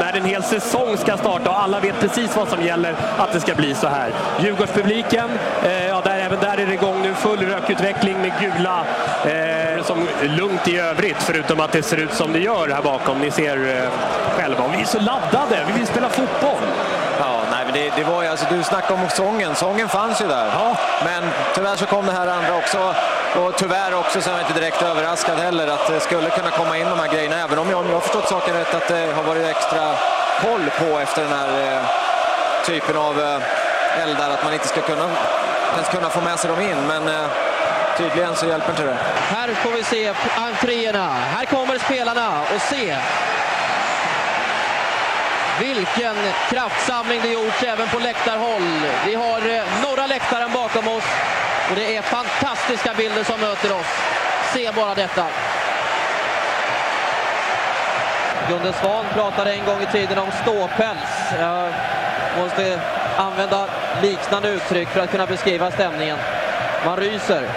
när 0.00 0.16
en 0.16 0.24
hel 0.24 0.42
säsong 0.42 0.96
ska 0.96 1.16
starta 1.16 1.50
och 1.50 1.62
alla 1.62 1.80
vet 1.80 2.00
precis 2.00 2.36
vad 2.36 2.48
som 2.48 2.62
gäller, 2.62 2.94
att 3.18 3.32
det 3.32 3.40
ska 3.40 3.54
bli 3.54 3.74
så 3.74 3.88
här. 3.88 4.10
Djurgårdspubliken, 4.40 5.30
eh, 5.64 5.86
ja, 5.86 6.00
där, 6.04 6.18
även 6.18 6.40
där 6.40 6.58
är 6.58 6.66
det 6.66 6.74
igång 6.74 7.02
nu. 7.02 7.14
Full 7.14 7.38
rökutveckling 7.38 8.20
med 8.20 8.32
gula. 8.40 8.84
Eh, 9.24 9.84
som 9.84 10.08
lugnt 10.22 10.68
i 10.68 10.78
övrigt, 10.78 11.22
förutom 11.22 11.60
att 11.60 11.72
det 11.72 11.82
ser 11.82 11.96
ut 11.96 12.14
som 12.14 12.32
det 12.32 12.38
gör 12.38 12.68
här 12.68 12.82
bakom. 12.82 13.18
Ni 13.18 13.30
ser 13.30 13.82
eh, 13.82 13.90
själva. 14.36 14.64
Och 14.64 14.74
vi 14.74 14.80
är 14.80 14.84
så 14.84 15.00
laddade, 15.00 15.64
vi 15.66 15.72
vill 15.72 15.86
spela 15.86 16.08
fotboll 16.08 16.62
det, 17.76 17.92
det 17.96 18.04
var 18.04 18.22
ju, 18.22 18.28
alltså, 18.28 18.46
du 18.50 18.62
snackade 18.62 19.02
om 19.02 19.08
sången. 19.08 19.54
Sången 19.54 19.88
fanns 19.88 20.20
ju 20.20 20.26
där. 20.26 20.46
Ja. 20.46 20.76
Men 21.04 21.30
tyvärr 21.54 21.76
så 21.76 21.86
kom 21.86 22.06
det 22.06 22.12
här 22.12 22.26
andra 22.26 22.56
också. 22.56 22.94
Och 23.40 23.56
tyvärr 23.56 23.94
också 23.94 24.20
så 24.20 24.30
är 24.30 24.34
jag 24.34 24.42
inte 24.42 24.60
direkt 24.60 24.82
överraskad 24.82 25.38
heller 25.38 25.66
att 25.66 25.86
det 25.86 26.00
skulle 26.00 26.30
kunna 26.30 26.50
komma 26.50 26.78
in 26.78 26.88
de 26.88 26.98
här 26.98 27.08
grejerna. 27.08 27.36
Även 27.44 27.58
om 27.58 27.70
jag, 27.70 27.80
om 27.80 27.86
jag 27.86 27.94
har 27.94 28.00
förstått 28.00 28.28
saken 28.28 28.54
rätt 28.54 28.74
att 28.74 28.88
det 28.88 29.12
har 29.16 29.22
varit 29.22 29.46
extra 29.46 29.94
koll 30.42 30.70
på 30.78 30.98
efter 30.98 31.22
den 31.22 31.32
här 31.32 31.50
eh, 31.62 31.82
typen 32.66 32.96
av 32.96 33.20
eh, 33.20 34.02
eldar. 34.02 34.30
Att 34.30 34.44
man 34.44 34.52
inte 34.52 34.68
ska 34.68 34.80
kunna, 34.80 35.08
ens 35.74 35.88
kunna 35.88 36.10
få 36.10 36.20
med 36.20 36.38
sig 36.38 36.50
dem 36.50 36.60
in. 36.60 36.80
Men 36.88 37.08
eh, 37.08 37.26
tydligen 37.98 38.36
så 38.36 38.46
hjälper 38.46 38.70
inte 38.70 38.82
det. 38.82 38.96
Här 39.34 39.48
får 39.54 39.70
vi 39.70 39.82
se 39.82 40.12
entréerna. 40.36 41.08
Här 41.08 41.44
kommer 41.44 41.78
spelarna 41.78 42.28
och 42.54 42.60
se 42.60 42.96
vilken 45.60 46.16
kraftsamling 46.50 47.20
det 47.22 47.28
gjorts 47.28 47.62
även 47.62 47.88
på 47.88 47.98
läktarhåll. 47.98 48.80
Vi 49.06 49.14
har 49.14 49.38
eh, 49.38 49.62
norra 49.82 50.06
läktaren 50.06 50.52
bakom 50.52 50.88
oss 50.88 51.04
och 51.70 51.76
det 51.76 51.96
är 51.96 52.02
fantastiska 52.02 52.94
bilder 52.94 53.24
som 53.24 53.40
möter 53.40 53.72
oss. 53.72 53.92
Se 54.54 54.72
bara 54.72 54.94
detta. 54.94 55.26
Gunde 58.48 58.72
Svan 58.72 59.04
pratade 59.14 59.52
en 59.52 59.64
gång 59.64 59.82
i 59.82 59.86
tiden 59.86 60.18
om 60.18 60.30
ståpäls. 60.42 61.32
Jag 61.40 61.72
måste 62.38 62.80
använda 63.16 63.68
liknande 64.02 64.48
uttryck 64.48 64.88
för 64.88 65.00
att 65.00 65.10
kunna 65.10 65.26
beskriva 65.26 65.70
stämningen. 65.70 66.18
Man 66.84 66.96
ryser. 66.96 67.48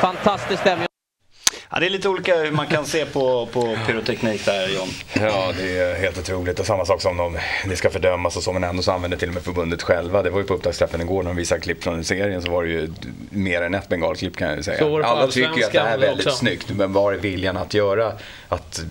Fantastisk 0.00 0.60
stämning. 0.60 0.93
Ja, 1.74 1.80
det 1.80 1.86
är 1.86 1.90
lite 1.90 2.08
olika 2.08 2.36
hur 2.36 2.50
man 2.50 2.66
kan 2.66 2.86
se 2.86 3.06
på, 3.06 3.46
på 3.46 3.76
pyroteknik 3.86 4.44
där 4.44 4.68
John. 4.68 4.88
Ja, 5.12 5.52
det 5.58 5.78
är 5.78 5.94
helt 5.94 6.18
otroligt. 6.18 6.60
Och 6.60 6.66
samma 6.66 6.84
sak 6.84 7.02
som 7.02 7.16
de, 7.16 7.38
det 7.68 7.76
ska 7.76 7.90
fördömas 7.90 8.36
och 8.36 8.42
så, 8.42 8.52
men 8.52 8.64
ändå 8.64 8.82
så 8.82 8.92
använder 8.92 9.16
till 9.18 9.28
och 9.28 9.34
med 9.34 9.42
förbundet 9.42 9.82
själva. 9.82 10.22
Det 10.22 10.30
var 10.30 10.38
ju 10.38 10.44
på 10.46 10.54
upptaktsträffen 10.54 11.00
igår 11.00 11.22
när 11.22 11.30
de 11.30 11.36
visade 11.36 11.60
klipp 11.60 11.82
från 11.82 12.04
serien 12.04 12.42
så 12.42 12.50
var 12.50 12.64
det 12.64 12.70
ju 12.70 12.92
mer 13.30 13.62
än 13.62 13.74
ett 13.74 13.88
bengalklipp 13.88 14.36
kan 14.36 14.48
jag 14.48 14.56
ju 14.56 14.62
säga. 14.62 15.04
Alla 15.04 15.26
tycker 15.26 15.56
ju 15.56 15.64
att 15.64 15.72
det 15.72 15.80
här 15.80 15.94
är 15.94 15.98
väldigt 15.98 16.26
också. 16.26 16.38
snyggt, 16.38 16.70
men 16.70 16.92
var 16.92 17.12
är 17.12 17.16
viljan 17.16 17.56
att 17.56 17.74
göra? 17.74 18.12
Att 18.48 18.84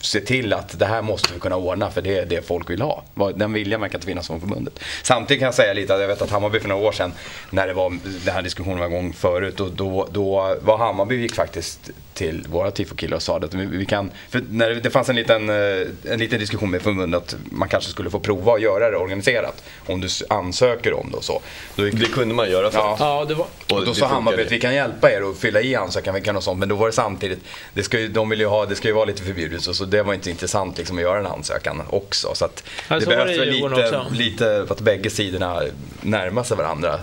se 0.00 0.20
till 0.20 0.52
att 0.52 0.78
det 0.78 0.86
här 0.86 1.02
måste 1.02 1.32
vi 1.34 1.40
kunna 1.40 1.56
ordna 1.56 1.90
för 1.90 2.02
det 2.02 2.18
är 2.18 2.26
det 2.26 2.46
folk 2.46 2.70
vill 2.70 2.82
ha. 2.82 3.04
Den 3.34 3.52
viljan 3.52 3.80
verkar 3.80 3.98
inte 3.98 4.06
finnas 4.06 4.26
från 4.26 4.40
förbundet. 4.40 4.80
Samtidigt 5.02 5.40
kan 5.40 5.46
jag 5.46 5.54
säga 5.54 5.72
lite 5.72 5.94
att 5.94 6.00
jag 6.00 6.08
vet 6.08 6.22
att 6.22 6.30
Hammarby 6.30 6.60
för 6.60 6.68
några 6.68 6.88
år 6.88 6.92
sedan 6.92 7.12
när 7.50 7.66
det 7.66 7.72
var, 7.72 7.98
den 8.24 8.34
här 8.34 8.42
diskussionen 8.42 8.78
var 8.78 8.86
igång 8.86 9.12
förut 9.12 9.56
då, 9.56 9.68
då, 9.68 10.08
då 10.12 10.56
var 10.60 10.78
Hammarby 10.78 11.16
gick 11.16 11.34
faktiskt 11.34 11.90
till 12.14 12.46
våra 12.48 12.70
tifokillar 12.70 13.16
och 13.16 13.22
sa 13.22 13.36
att 13.36 13.54
vi, 13.54 13.66
vi 13.66 13.86
kan, 13.86 14.10
för 14.28 14.42
när 14.50 14.70
det, 14.70 14.90
fanns 14.90 15.08
en 15.08 15.16
liten, 15.16 15.48
eh, 15.48 15.86
en 16.12 16.18
liten 16.18 16.38
diskussion 16.38 16.70
med 16.70 16.82
förbundet 16.82 17.22
att 17.22 17.36
man 17.44 17.68
kanske 17.68 17.90
skulle 17.90 18.10
få 18.10 18.20
prova 18.20 18.52
att 18.52 18.60
göra 18.60 18.90
det 18.90 18.96
organiserat 18.96 19.64
om 19.86 20.00
du 20.00 20.08
ansöker 20.28 20.92
om 20.92 21.10
det 21.10 21.16
och 21.16 21.24
så. 21.24 21.40
Då 21.76 21.86
gick, 21.86 21.94
Det 22.00 22.06
kunde 22.06 22.34
man 22.34 22.50
göra 22.50 22.70
förut. 22.70 22.96
Ja. 22.98 23.18
Ja, 23.18 23.24
det 23.24 23.34
var... 23.34 23.46
och 23.72 23.86
då 23.86 23.94
sa 23.94 24.06
Hammarby 24.06 24.42
att 24.42 24.52
vi 24.52 24.60
kan 24.60 24.74
hjälpa 24.74 25.12
er 25.12 25.30
att 25.30 25.38
fylla 25.38 25.60
i 25.60 25.74
ansökan, 25.74 26.14
vi 26.14 26.20
kan 26.20 26.36
och 26.36 26.42
sånt. 26.44 26.58
Men 26.58 26.68
då 26.68 26.74
var 26.74 26.86
det 26.86 26.92
samtidigt, 26.92 27.40
det 27.74 27.82
ska 27.82 28.00
ju, 28.00 28.08
de 28.08 28.28
vill 28.28 28.40
ju 28.40 28.46
ha, 28.46 28.66
det 28.66 28.74
ska 28.74 28.88
ju 28.88 28.94
vara 28.94 29.04
lite 29.04 29.22
förbjudet 29.22 29.62
så 29.62 29.84
det 29.90 30.02
var 30.02 30.14
inte 30.14 30.30
intressant 30.30 30.78
liksom 30.78 30.96
att 30.96 31.02
göra 31.02 31.18
en 31.18 31.26
ansökan 31.26 31.82
också. 31.90 32.34
Så 32.34 32.48
det 32.88 33.06
behövs 33.06 33.38
väl 33.38 33.50
lite, 33.50 34.04
lite 34.12 34.66
att 34.68 34.80
bägge 34.80 35.10
sidorna 35.10 35.62
närmar 36.02 36.42
sig 36.42 36.56
varandra. 36.56 37.00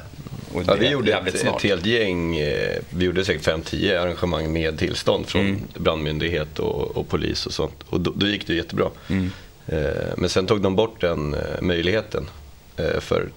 Ja, 0.68 0.76
vi 0.80 0.90
gjorde 0.90 1.14
ett, 1.14 1.36
ett 1.36 1.62
helt 1.62 1.86
gäng, 1.86 2.38
eh, 2.38 2.78
vi 2.90 3.06
gjorde 3.06 3.26
säkert 3.26 3.48
5-10 3.48 4.00
arrangemang 4.02 4.54
med 4.54 4.80
tillstånd 4.80 5.28
från 5.28 5.42
Mm. 5.42 5.62
brandmyndighet 5.78 6.60
och, 6.60 6.98
och 6.98 7.10
polis 7.10 7.46
och 7.46 7.54
sånt. 7.54 7.84
Och 7.90 8.02
då, 8.02 8.12
då 8.16 8.28
gick 8.28 8.48
det 8.48 8.54
jättebra. 8.54 8.90
Mm. 9.10 9.32
Eh, 9.68 10.14
men 10.18 10.30
sen 10.30 10.48
tog 10.48 10.62
de 10.62 10.76
bort 10.76 11.02
den 11.02 11.34
eh, 11.34 11.40
möjligheten 11.62 12.26
för 13.00 13.30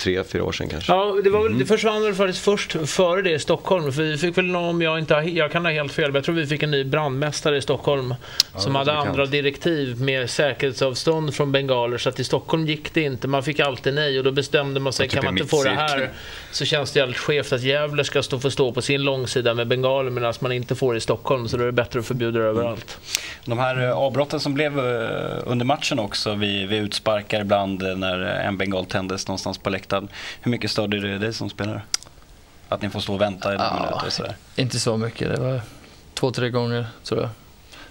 tre, 0.00 0.24
fyra 0.24 0.44
år 0.44 0.52
sedan 0.52 0.68
kanske. 0.68 0.92
Ja, 0.92 1.16
det, 1.24 1.30
var 1.30 1.42
väl, 1.42 1.58
det 1.58 1.66
försvann 1.66 2.02
väl 2.02 2.14
faktiskt 2.14 2.44
först 2.44 2.76
före 2.90 3.22
det 3.22 3.30
i 3.30 3.38
Stockholm. 3.38 3.92
För 3.92 4.02
vi 4.02 4.18
fick 4.18 4.38
väl, 4.38 4.44
nå- 4.44 4.68
om 4.70 4.82
jag 4.82 4.98
inte 4.98 5.14
jag 5.14 5.52
kan 5.52 5.64
ha 5.64 5.72
helt 5.72 5.92
fel, 5.92 6.04
men 6.04 6.14
jag 6.14 6.24
tror 6.24 6.34
vi 6.34 6.46
fick 6.46 6.62
en 6.62 6.70
ny 6.70 6.84
brandmästare 6.84 7.56
i 7.56 7.60
Stockholm 7.60 8.14
som 8.56 8.72
det 8.72 8.78
hade 8.78 8.92
andra 8.92 9.26
direktiv 9.26 10.00
med 10.00 10.30
säkerhetsavstånd 10.30 11.34
från 11.34 11.52
bengaler. 11.52 11.98
Så 11.98 12.08
att 12.08 12.20
i 12.20 12.24
Stockholm 12.24 12.66
gick 12.66 12.94
det 12.94 13.02
inte. 13.02 13.28
Man 13.28 13.42
fick 13.42 13.60
alltid 13.60 13.94
nej 13.94 14.18
och 14.18 14.24
då 14.24 14.32
bestämde 14.32 14.80
man 14.80 14.92
sig, 14.92 15.08
typ 15.08 15.14
kan 15.14 15.24
man 15.24 15.38
inte 15.38 15.50
få 15.50 15.64
det 15.64 15.70
här 15.70 16.10
så 16.50 16.64
känns 16.64 16.92
det 16.92 17.00
jävligt 17.00 17.18
skevt 17.18 17.52
att 17.52 17.62
Gävle 17.62 18.04
ska 18.04 18.22
stå, 18.22 18.38
få 18.38 18.50
stå 18.50 18.72
på 18.72 18.82
sin 18.82 19.02
långsida 19.02 19.54
med 19.54 19.68
bengaler 19.68 20.10
medan 20.10 20.34
man 20.40 20.52
inte 20.52 20.74
får 20.74 20.92
det 20.92 20.96
i 20.96 21.00
Stockholm. 21.00 21.48
Så 21.48 21.56
då 21.56 21.62
är 21.62 21.66
det 21.66 21.72
bättre 21.72 22.00
att 22.00 22.06
förbjuda 22.06 22.38
det 22.38 22.44
överallt. 22.44 22.98
De 23.44 23.58
här 23.58 23.82
eh, 23.82 23.92
avbrotten 23.92 24.40
som 24.40 24.54
blev 24.54 24.78
eh, 24.78 25.38
under 25.46 25.64
matchen 25.66 25.98
också 25.98 26.34
vid, 26.34 26.68
vid 26.68 26.82
utsparkar 26.82 27.40
ibland 27.40 27.82
eh, 27.82 27.96
när 27.96 28.18
en 28.20 28.58
bengal 28.58 28.86
tändes 28.86 29.28
någonstans 29.28 29.58
på 29.58 29.70
läktaren. 29.70 29.89
Hur 30.40 30.50
mycket 30.50 30.70
störde 30.70 31.00
det 31.00 31.18
dig 31.18 31.32
som 31.32 31.50
spelare? 31.50 31.82
Att 32.68 32.82
ni 32.82 32.90
får 32.90 33.00
stå 33.00 33.14
och 33.14 33.20
vänta 33.20 33.54
i 33.54 33.56
några 33.56 33.70
Ja. 33.70 33.86
minuter 33.86 34.10
sådär. 34.10 34.36
Inte 34.56 34.80
så 34.80 34.96
mycket. 34.96 35.28
Det 35.36 35.40
var 35.40 35.60
två, 36.14 36.30
tre 36.30 36.50
gånger 36.50 36.86
tror 37.04 37.20
jag. 37.20 37.30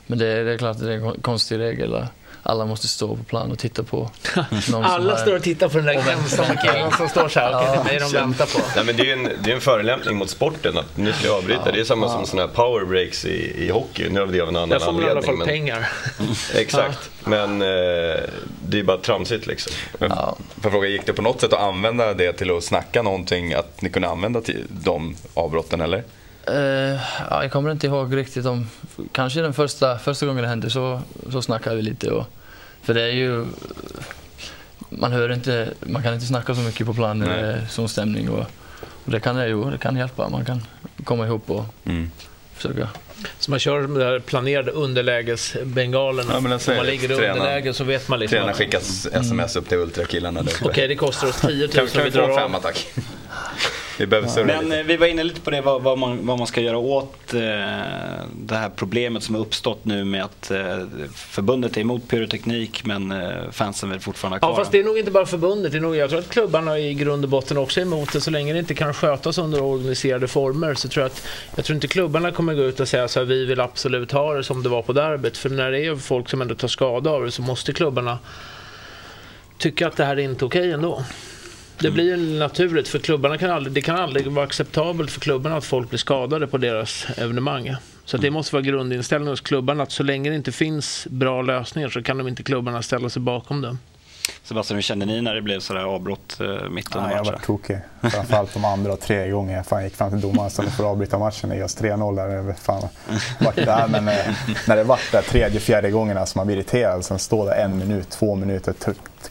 Men 0.08 0.20
det, 0.20 0.28
är- 0.28 0.46
det 0.46 0.52
är 0.54 0.58
klart 0.58 0.76
att 0.76 0.82
det 0.82 0.92
är 0.94 0.98
en 0.98 1.02
kon- 1.04 1.22
konstig 1.22 1.60
regel. 1.60 1.96
att 1.96 2.10
Alla 2.44 2.66
måste 2.66 2.88
stå 2.88 3.16
på 3.16 3.24
plan 3.24 3.52
och 3.52 3.60
titta 3.60 3.84
på 3.84 4.12
Alla 4.84 5.18
står 5.18 5.36
och 5.36 5.44
tittar 5.44 5.70
på 5.70 5.78
den 5.78 5.86
där 5.86 6.12
ensamma 6.12 6.56
killen 6.56 6.92
som 6.92 7.10
står 7.10 7.30
så 7.30 7.40
här. 7.40 7.56
Okej, 7.56 7.80
det 7.90 7.96
är 7.96 8.00
de 8.00 8.12
väntar 8.12 8.46
på. 8.46 8.60
Nej, 8.76 8.86
men 8.86 8.96
det 8.98 9.10
är 9.10 9.14
en, 9.14 9.24
det 9.44 9.52
är 9.52 9.56
en 9.56 9.62
förelämpning 9.62 10.18
mot 10.18 10.30
sporten 10.30 10.78
att 10.78 10.98
nu 10.98 11.14
ska 11.14 11.28
jag 11.28 11.36
avbryta. 11.38 11.72
Det 11.72 11.80
är 11.80 11.84
samma 11.84 12.10
som 12.10 12.26
sådana 12.26 12.48
här 12.48 12.56
power 12.56 12.86
breaks 12.86 13.26
i, 13.26 13.66
i 13.66 13.70
hockey. 13.72 14.10
Nu 14.10 14.20
har 14.20 14.28
vi 14.28 14.38
det 14.38 14.44
av 14.44 14.50
en 14.50 14.56
annan 14.56 14.70
Där 14.70 14.80
får 14.80 14.92
man 14.92 15.02
i 15.02 15.04
alla 15.04 15.12
anledning. 15.12 15.26
fall 15.26 15.38
men- 15.38 15.48
pengar. 15.48 15.90
Exakt, 16.56 17.10
men 17.24 17.62
eh, 17.62 17.68
det 18.68 18.80
är 18.80 18.84
bara 18.84 18.98
tramsigt 18.98 19.48
liksom. 19.48 19.74
Men 19.98 20.10
Får 20.10 20.36
jag 20.64 20.72
fråga, 20.72 20.88
gick 20.88 21.06
det 21.06 21.14
på 21.14 21.22
något 21.22 21.42
sätt 21.42 21.54
att 21.54 21.60
använda 21.62 22.14
det 22.14 22.34
till 22.34 22.58
att 22.58 22.64
snacka 22.64 23.02
någonting, 23.02 23.54
att 23.54 23.82
ni 23.82 23.90
kunde 23.90 24.08
använda 24.10 24.42
till 24.42 24.66
de 24.70 25.16
avbrotten 25.34 25.82
eller? 25.82 26.04
Eh, 26.48 27.00
ja, 27.30 27.42
jag 27.44 27.52
kommer 27.52 27.72
inte 27.72 27.88
ihåg 27.88 28.16
riktigt 28.18 28.46
om... 28.46 28.70
Kanske 29.12 29.42
den 29.42 29.54
första, 29.54 30.00
första 30.00 30.26
gången 30.26 30.42
det 30.44 30.50
hände 30.50 30.70
så, 30.70 31.02
så 31.32 31.42
snackade 31.42 31.76
vi 31.76 31.82
lite. 31.82 32.12
Och, 32.12 32.26
för 32.82 32.94
det 32.94 33.02
är 33.02 33.12
ju... 33.12 33.46
Man 34.90 35.12
hör 35.12 35.32
inte... 35.34 35.70
Man 35.80 36.04
kan 36.04 36.14
inte 36.14 36.26
snacka 36.26 36.56
så 36.56 36.62
mycket 36.62 36.86
på 36.88 36.94
plan 36.94 37.20
när 37.20 37.28
det 37.28 37.34
är 37.48 37.66
sån 37.70 37.90
stämning. 37.90 38.30
Och, 38.30 38.46
och 39.06 39.12
det 39.12 39.20
kan 39.20 39.36
det 39.36 39.48
ju, 39.48 39.72
det 39.72 39.78
kan 39.78 39.96
hjälpa. 39.98 40.30
Man 40.30 40.46
kan 40.46 40.64
komma 41.04 41.26
ihop 41.26 41.50
och 41.50 41.66
Mm. 41.86 42.12
försöka... 42.54 42.88
Så 43.40 43.52
man 43.52 43.60
kör 43.60 43.82
med 43.82 44.02
där 44.02 44.20
planerade 44.20 44.72
underlägesbengalerna. 44.72 46.32
Ja, 46.32 46.38
Om 46.38 46.60
man 46.78 46.86
ligger 46.86 47.12
i 47.12 47.14
underläge 47.14 47.74
så 47.74 47.84
vet 47.84 48.08
man 48.08 48.20
liksom 48.20 48.36
Tränarna 48.36 48.52
att 48.52 48.58
skickas 48.58 49.06
sms 49.14 49.56
upp 49.56 49.70
till 49.70 49.78
ultrakillarna. 49.78 50.42
okej, 50.62 50.88
det 50.88 50.96
kostar 50.96 51.28
oss 51.28 51.42
10 51.42 51.62
000 51.68 51.70
Kan, 51.72 51.88
kan 51.88 52.04
vi 52.04 52.10
vi 52.10 52.12
få 52.12 52.40
en 52.40 52.52
Vi 54.00 54.08
behöver 54.08 54.46
Men 54.46 54.64
lite. 54.66 54.80
eh, 54.80 54.86
vi 54.86 54.98
var 54.98 55.08
inne 55.08 55.24
lite 55.24 55.42
på 55.42 55.50
det 55.50 55.62
vad, 55.62 55.82
vad, 55.82 55.98
man, 55.98 56.28
vad 56.28 56.38
man 56.38 56.48
ska 56.48 56.62
göra 56.62 56.78
åt 56.78 57.34
eh, 57.34 57.40
det 58.42 58.56
här 58.56 58.70
problemet 58.76 59.24
som 59.24 59.36
har 59.36 59.42
uppstått 59.42 59.86
nu 59.86 60.04
med 60.04 60.24
att 60.24 60.52
eh, 60.52 60.78
förbundet 61.16 61.78
är 61.78 61.82
emot 61.82 62.08
pyroteknik 62.08 62.86
men 62.86 63.12
eh, 63.12 63.52
fansen 63.52 63.90
vill 63.90 64.00
fortfarande 64.00 64.36
ha 64.36 64.40
kvar 64.40 64.50
Ja, 64.50 64.56
fast 64.56 64.72
det 64.72 64.80
är 64.80 64.84
nog 64.84 64.98
inte 65.00 65.12
bara 65.12 65.26
förbundet. 65.26 65.72
Det 65.72 65.78
är 65.78 65.82
nog, 65.82 65.96
jag 65.96 66.10
tror 66.10 66.20
att 66.20 66.30
klubbarna 66.30 66.80
i 66.80 66.94
grund 66.94 67.24
och 67.24 67.30
botten 67.30 67.58
också 67.58 67.80
är 67.80 67.86
emot 67.86 68.14
det. 68.14 68.22
Så 68.22 68.32
länge 68.32 68.54
det 68.54 68.60
inte 68.60 68.74
kan 68.74 68.94
skötas 68.94 69.38
under 69.38 69.64
organiserade 69.64 70.28
former 70.28 70.74
så 70.74 70.88
tror 70.88 71.02
jag 71.04 71.12
att 71.12 71.28
jag 71.56 71.66
tror 71.66 71.76
inte 71.76 71.88
klubbarna 71.88 72.32
kommer 72.32 72.54
gå 72.54 72.62
ut 72.62 72.80
och 72.80 72.88
säga 72.88 73.08
så 73.08 73.20
här, 73.20 73.26
vi 73.26 73.46
vill 73.46 73.60
absolut 73.60 74.12
ha 74.12 74.34
det 74.34 74.44
som 74.44 74.64
det 74.64 74.70
var 74.70 74.82
på 74.82 74.94
derbyt. 74.94 75.38
För 75.38 75.50
när 75.50 75.72
det 75.72 75.86
är 75.86 75.96
folk 75.96 76.30
som 76.30 76.42
ändå 76.42 76.56
tar 76.56 76.68
skada 76.68 77.10
av 77.10 77.26
det 77.26 77.32
så 77.32 77.42
måste 77.42 77.74
klubbarna 77.74 78.20
tycka 79.58 79.88
att 79.88 79.98
det 79.98 80.06
här 80.06 80.20
är 80.20 80.24
inte 80.24 80.46
okej 80.46 80.72
ändå. 80.72 81.04
Det 81.82 81.92
blir 81.92 82.04
ju 82.04 82.40
naturligt 82.40 82.88
för 82.88 83.00
klubbarna 83.00 83.38
kan 83.38 83.52
aldrig, 83.52 83.74
det 83.74 83.82
kan 83.82 83.96
aldrig 83.96 84.28
vara 84.28 84.46
acceptabelt 84.46 85.12
för 85.12 85.20
klubbarna 85.20 85.58
att 85.58 85.66
folk 85.66 85.90
blir 85.90 85.98
skadade 85.98 86.48
på 86.48 86.58
deras 86.58 87.08
evenemang. 87.18 87.76
Så 88.06 88.16
att 88.16 88.22
det 88.22 88.32
måste 88.32 88.56
vara 88.56 88.64
grundinställningen 88.64 89.32
hos 89.32 89.42
klubbarna 89.42 89.84
att 89.84 89.92
så 89.92 90.04
länge 90.04 90.30
det 90.30 90.36
inte 90.36 90.52
finns 90.52 91.08
bra 91.10 91.42
lösningar 91.42 91.90
så 91.90 92.04
kan 92.04 92.18
de 92.18 92.28
inte 92.28 92.44
klubbarna 92.44 92.82
ställa 92.82 93.10
sig 93.10 93.22
bakom 93.22 93.62
det. 93.62 93.78
Sebastian, 94.50 94.76
hur 94.76 94.82
kände 94.82 95.06
ni 95.06 95.22
när 95.22 95.36
det 95.36 95.42
blev 95.42 95.60
sådär 95.60 95.84
avbrott 95.84 96.38
eh, 96.40 96.70
mitt 96.70 96.96
under 96.96 97.08
Nej, 97.08 97.16
jag 97.16 97.26
matchen? 97.26 97.34
var 97.34 97.40
tokig. 97.46 97.78
Framförallt 98.02 98.54
de 98.54 98.66
andra 98.66 98.96
tre 98.96 99.30
gånger 99.30 99.56
jag 99.56 99.66
fan 99.66 99.84
gick 99.84 99.96
fram 99.96 100.10
till 100.10 100.22
domaren 100.22 100.50
så 100.50 100.64
får 100.64 100.84
avbryta 100.90 101.18
matchen. 101.20 101.50
Det 101.50 101.56
är 101.56 101.64
oss 101.64 101.78
3-0 101.82 102.16
där. 102.16 102.54
Fan, 102.54 102.88
vart 103.40 103.56
där, 103.56 103.88
men 103.88 104.08
eh, 104.08 104.16
när 104.68 104.76
det 104.76 104.84
vart 104.84 105.12
där 105.12 105.22
tredje, 105.22 105.60
fjärde 105.60 105.92
gången 105.92 106.18
alltså 106.18 106.38
man 106.38 106.48
blir 106.48 106.58
irriterad. 106.58 107.06
Sen 107.06 107.20
står 107.20 107.46
det 107.46 107.52
en 107.54 107.78
minut, 107.78 108.10
två 108.10 108.36
minuter, 108.36 108.74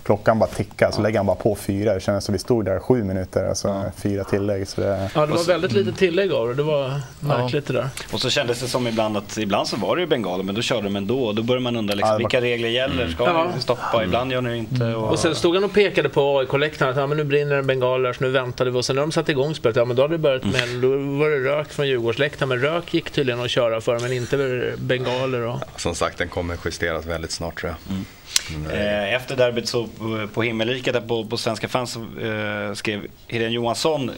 klockan 0.02 0.38
bara 0.38 0.48
tickar. 0.50 0.90
Så 0.90 1.02
lägger 1.02 1.18
han 1.18 1.26
bara 1.26 1.36
på 1.36 1.54
fyra. 1.54 1.94
Det 1.94 2.00
kändes 2.00 2.24
som 2.24 2.32
vi 2.32 2.38
stod 2.38 2.64
där 2.64 2.80
sju 2.80 3.04
minuter, 3.04 3.48
alltså 3.48 3.82
fyra 3.96 4.24
tillägg. 4.24 4.68
Så 4.68 4.80
det, 4.80 5.10
Ja, 5.14 5.26
det 5.26 5.32
var 5.32 5.44
väldigt 5.46 5.72
lite 5.72 5.92
tillägg 5.92 6.32
av 6.32 6.48
det. 6.48 6.54
Det 6.54 6.62
var 6.62 7.00
märkligt 7.20 7.66
det 7.66 7.72
där. 7.72 7.88
Och 8.12 8.20
så 8.20 8.30
kändes 8.30 8.60
det 8.60 8.68
som 8.68 8.86
ibland 8.86 9.16
att 9.16 9.38
ibland 9.38 9.68
så 9.68 9.76
var 9.76 9.96
det 9.96 10.00
ju 10.02 10.06
bengaler 10.08 10.44
men 10.44 10.54
då 10.54 10.62
körde 10.62 10.82
de 10.82 10.96
ändå 10.96 11.24
och 11.24 11.34
då 11.34 11.42
börjar 11.42 11.60
man 11.60 11.76
undra 11.76 11.94
liksom, 11.94 12.08
Ja, 12.08 12.18
det 12.18 12.22
var- 12.24 12.30
vilka 12.30 12.40
regler 12.40 12.68
gäller? 12.68 13.08
Ska 13.08 13.24
Ja. 13.24 13.50
ni 13.56 13.62
stoppa? 13.62 14.04
Ibland 14.04 14.32
gör 14.32 14.40
ni 14.40 14.50
det 14.50 14.56
inte. 14.56 14.74
ute. 14.74 14.94
Och, 15.08 15.12
Och 15.12 15.18
sen 15.18 15.34
stod 15.34 15.54
han 15.54 15.64
och 15.64 15.72
pekade 15.72 16.08
på 16.08 16.38
AIK-läktaren 16.38 16.90
att 16.90 16.96
ja, 16.96 17.06
men 17.06 17.16
nu 17.16 17.24
brinner 17.24 17.56
det 17.56 17.62
bengaler 17.62 18.12
så 18.12 18.24
nu 18.24 18.30
väntade 18.30 18.70
vi. 18.70 18.78
Och 18.78 18.84
sen 18.84 18.96
när 18.96 19.02
de 19.02 19.12
satte 19.12 19.32
igång 19.32 19.54
spelet, 19.54 19.76
ja 19.76 19.84
men 19.84 19.96
då 19.96 20.02
hade 20.02 20.14
det 20.14 20.18
börjat 20.18 20.44
med, 20.44 20.68
då 20.82 20.88
var 20.88 21.30
det 21.30 21.50
rök 21.50 21.72
från 21.72 21.88
Djurgårdsläktaren. 21.88 22.48
Men 22.48 22.58
rök 22.60 22.94
gick 22.94 23.10
tydligen 23.10 23.40
att 23.40 23.50
köra 23.50 23.80
för, 23.80 23.98
men 23.98 24.12
inte 24.12 24.72
bengaler. 24.78 25.40
Och... 25.40 25.58
Som 25.76 25.94
sagt, 25.94 26.18
den 26.18 26.28
kommer 26.28 26.56
justeras 26.64 27.06
väldigt 27.06 27.30
snart 27.30 27.60
tror 27.60 27.74
jag. 27.86 27.96
Eh, 28.72 29.14
Efter 29.14 29.36
derbyt 29.36 29.68
så 29.68 29.86
på- 29.86 30.28
på 30.34 30.42
himmelriket 30.42 30.92
där 30.94 31.00
på, 31.00 31.24
på 31.26 31.36
Svenska 31.36 31.68
fans 31.68 31.96
eh, 31.96 32.74
skrev 32.74 33.00
Helene 33.26 33.50
Johansson, 33.54 34.10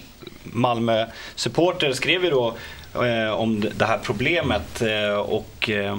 Malmö-supporter, 0.43 1.93
skrev 1.93 2.25
ju 2.25 2.31
då 2.31 2.55
eh, 2.95 3.31
om 3.33 3.61
det 3.77 3.85
här 3.85 3.99
problemet 4.03 4.83
eh, 4.83 5.15
och 5.19 5.71
eh, 5.71 5.99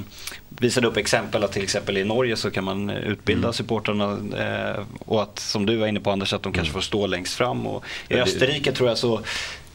visade 0.60 0.88
upp 0.88 0.98
exempel 0.98 1.44
att 1.44 1.52
till 1.52 1.64
exempel 1.64 1.98
i 1.98 2.04
Norge 2.04 2.36
så 2.36 2.52
kan 2.52 2.64
man 2.64 2.90
utbilda 2.90 3.48
Mm. 3.48 3.54
supportrarna 3.54 4.18
eh, 4.38 4.84
och 5.00 5.24
att 5.24 5.40
som 5.40 5.66
du 5.66 5.76
var 5.78 5.88
inne 5.88 6.00
på 6.00 6.12
Anders 6.12 6.34
att 6.34 6.44
de 6.44 6.54
kanske 6.54 6.74
får 6.74 6.82
stå 6.82 7.08
längst 7.08 7.34
fram. 7.34 7.68
Och 7.68 7.84
I 8.10 8.16
Österrike 8.16 8.72
tror 8.72 8.90
jag 8.90 8.98
så 8.98 9.22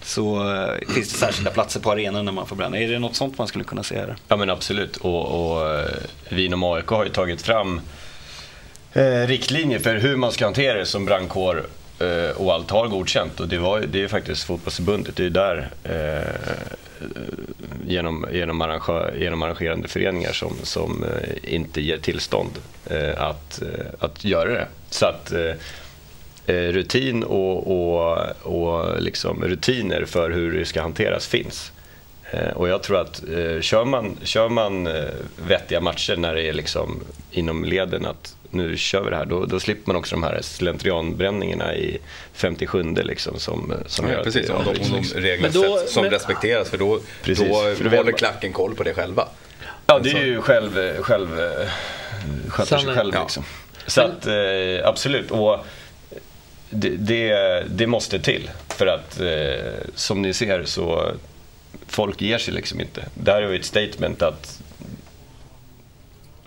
så 0.02 0.54
eh, 0.54 0.95
finns 0.95 1.12
det 1.12 1.18
särskilda 1.18 1.50
platser 1.50 1.80
på 1.80 1.90
arenan 1.90 2.25
när 2.25 2.33
man 2.33 2.47
får 2.47 2.56
bränna. 2.56 2.78
Är 2.78 2.88
det 2.88 2.99
något 2.99 3.16
sånt 3.16 3.38
man 3.38 3.49
skulle 3.49 3.64
kunna 3.64 3.83
se 3.83 3.99
här? 3.99 4.16
Ja 4.28 4.37
men 4.37 4.50
absolut. 4.50 4.97
Och, 4.97 5.50
och 5.56 5.71
eh, 5.75 5.87
vi 6.28 6.45
inom 6.45 6.62
AIK 6.64 6.87
har 6.87 7.04
ju 7.04 7.11
tagit 7.11 7.42
fram 7.42 7.80
eh, 8.92 9.26
riktlinjer 9.26 9.78
för 9.78 9.97
hur 9.97 10.16
man 10.16 10.33
ska 10.33 10.45
hantera 10.45 10.78
det 10.78 10.87
som 10.87 11.04
brandkår 11.04 11.66
eh, 11.99 12.37
och 12.37 12.52
allt 12.52 12.71
har 12.71 12.88
godkänt. 12.88 13.40
Och 13.40 13.49
det, 13.49 13.59
var, 13.59 13.80
det 13.80 14.02
är 14.02 14.09
faktiskt 14.09 14.45
fotbollsförbundet, 14.45 15.16
det 15.16 15.23
är 15.23 15.25
ju 15.25 15.30
där 15.30 15.71
eh, 15.85 16.76
Eh, 17.00 17.22
genom, 17.86 18.26
genom, 18.32 18.60
arrangör, 18.60 19.14
genom 19.18 19.42
arrangerande 19.42 19.88
föreningar 19.88 20.32
som, 20.32 20.56
som 20.62 21.04
eh, 21.04 21.54
inte 21.54 21.80
ger 21.80 21.98
tillstånd 21.98 22.50
eh, 22.86 23.22
att, 23.22 23.62
eh, 23.62 23.86
att 23.98 24.24
göra 24.24 24.50
det. 24.50 24.66
Så 24.90 25.06
att 25.06 25.32
eh, 25.32 25.54
eh 26.46 26.72
rutin 26.72 27.22
och, 27.22 27.66
och, 27.66 28.18
och 28.42 29.02
liksom 29.02 29.44
rutiner 29.44 30.04
för 30.04 30.30
hur 30.30 30.58
det 30.58 30.64
ska 30.64 30.82
hanteras 30.82 31.26
finns. 31.26 31.72
Eh, 32.30 32.49
Och 32.49 32.68
jag 32.68 32.83
tror 32.83 33.00
att 33.00 33.23
eh, 33.28 33.61
kör 33.61 33.85
man, 33.85 34.16
kör 34.23 34.49
man 34.49 34.87
eh, 34.87 35.04
vettiga 35.49 35.80
matcher 35.80 36.16
när 36.16 36.35
det 36.35 36.42
är 36.49 36.52
liksom 36.52 37.04
inom 37.30 37.64
leden 37.64 38.06
att 38.06 38.37
nu 38.50 38.76
kör 38.76 39.02
vi 39.02 39.11
det 39.11 39.16
här, 39.16 39.25
då, 39.25 39.45
då 39.47 39.61
slipper 39.61 39.87
man 39.92 39.97
också 39.97 40.14
de 40.14 40.23
här 40.23 40.38
slentrianbränningarna 40.42 41.75
i 41.76 41.99
57 42.33 42.83
liksom 42.95 43.38
som, 43.38 43.75
som 43.87 44.04
Ja, 44.06 44.12
gör 44.12 44.18
att 44.18 44.25
precis, 44.25 44.47
det 44.47 44.52
om 44.52 44.64
de, 44.64 44.71
om 44.71 44.76
de 44.76 44.97
liksom. 44.99 45.21
reglerna 45.23 45.52
Men 45.54 45.62
då- 45.62 45.78
sätts 45.78 45.92
som 45.92 46.02
men- 46.02 46.12
respekteras 46.12 46.71
för 46.71 46.78
då, 46.78 47.00
Precis, 47.23 47.49
då 47.49 47.54
för 47.54 47.85
håller 47.85 48.04
man. 48.04 48.12
klacken 48.12 48.52
koll 48.52 48.75
på 48.75 48.83
det 48.83 48.95
själva. 48.95 49.28
Ja, 49.87 49.99
det 49.99 50.11
är 50.11 50.25
ju 50.25 50.40
själv, 50.42 51.02
själv, 51.02 51.40
eh, 51.40 51.68
sköter 52.49 52.78
sig 52.78 52.95
själv 52.95 53.14
Ja. 53.14 53.23
liksom. 53.23 53.45
Så 53.87 54.00
att 54.00 54.26
eh, 54.26 54.88
absolut. 54.88 55.30
Och 55.30 55.59
det, 56.71 56.88
det, 56.88 57.62
det 57.68 57.87
måste 57.87 58.18
till. 58.18 58.50
För 58.68 58.87
att 58.87 59.21
eh, 59.21 59.73
som 59.95 60.23
ni 60.23 60.33
ser 60.35 60.64
så 60.64 61.12
folk 61.87 62.23
ger 62.23 62.38
sig 62.38 62.54
liksom 62.54 62.80
inte. 62.80 63.04
Där 63.14 63.42
är 63.42 63.52
ju 63.52 63.56
ett 63.56 63.64
statement 63.64 64.23
att 64.23 64.62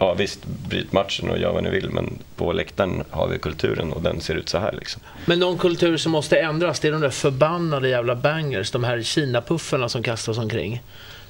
Ja 0.02 0.14
visst, 0.14 0.46
bryt 0.46 0.94
matchen 0.94 1.30
och 1.30 1.40
gör 1.40 1.54
vad 1.54 1.64
ni 1.64 1.70
vill 1.70 1.90
men 1.90 2.20
på 2.36 2.54
läktaren 2.54 3.04
har 3.10 3.28
vi 3.28 3.40
kulturen 3.40 3.94
och 3.94 4.02
den 4.02 4.22
ser 4.22 4.36
ut 4.36 4.50
så 4.50 4.58
här 4.58 4.72
liksom. 4.72 5.02
Men 5.26 5.40
någon 5.40 5.58
kultur 5.58 5.98
som 5.98 6.12
måste 6.12 6.40
ändras, 6.40 6.80
det 6.80 6.88
är 6.88 6.92
de 6.92 7.02
där 7.02 7.10
förbannade 7.10 7.90
jävla 7.90 8.16
bangers, 8.16 8.72
de 8.72 8.84
här 8.84 9.02
Kina-puffarna 9.02 9.90
som 9.90 10.04
kastas 10.04 10.38
omkring. 10.38 10.82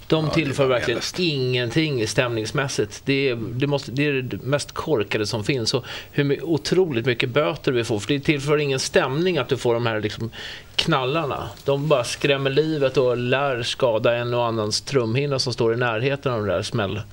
De 0.09 0.29
tillför 0.29 0.67
verkligen 0.67 1.01
ingenting 1.17 2.07
stämningsmässigt. 2.07 3.01
Det 3.05 3.29
är, 3.29 3.35
det, 3.35 3.67
måste, 3.67 3.91
det 3.91 4.07
är 4.07 4.13
det 4.21 4.41
mest 4.43 4.71
korkade 4.71 5.25
som 5.25 5.43
finns. 5.43 5.73
Och 5.73 5.85
hur 6.11 6.43
otroligt 6.43 7.05
mycket 7.05 7.29
böter 7.29 7.71
vi 7.71 7.83
får. 7.83 7.99
För 7.99 8.13
det 8.13 8.19
tillför 8.19 8.57
ingen 8.57 8.79
stämning 8.79 9.37
att 9.37 9.49
du 9.49 9.57
får 9.57 9.73
de 9.73 9.85
här 9.85 10.01
liksom 10.01 10.31
knallarna. 10.75 11.49
De 11.65 11.87
bara 11.87 12.03
skrämmer 12.03 12.49
livet 12.49 12.97
och 12.97 13.17
lär 13.17 13.63
skada 13.63 14.15
en 14.15 14.33
och 14.33 14.45
annans 14.45 14.81
trumhinna 14.81 15.39
som 15.39 15.53
står 15.53 15.73
i 15.73 15.77
närheten 15.77 16.31
av 16.31 16.39
de 16.39 16.47
där 16.47 16.61
smäll, 16.61 16.93
Men 16.93 17.03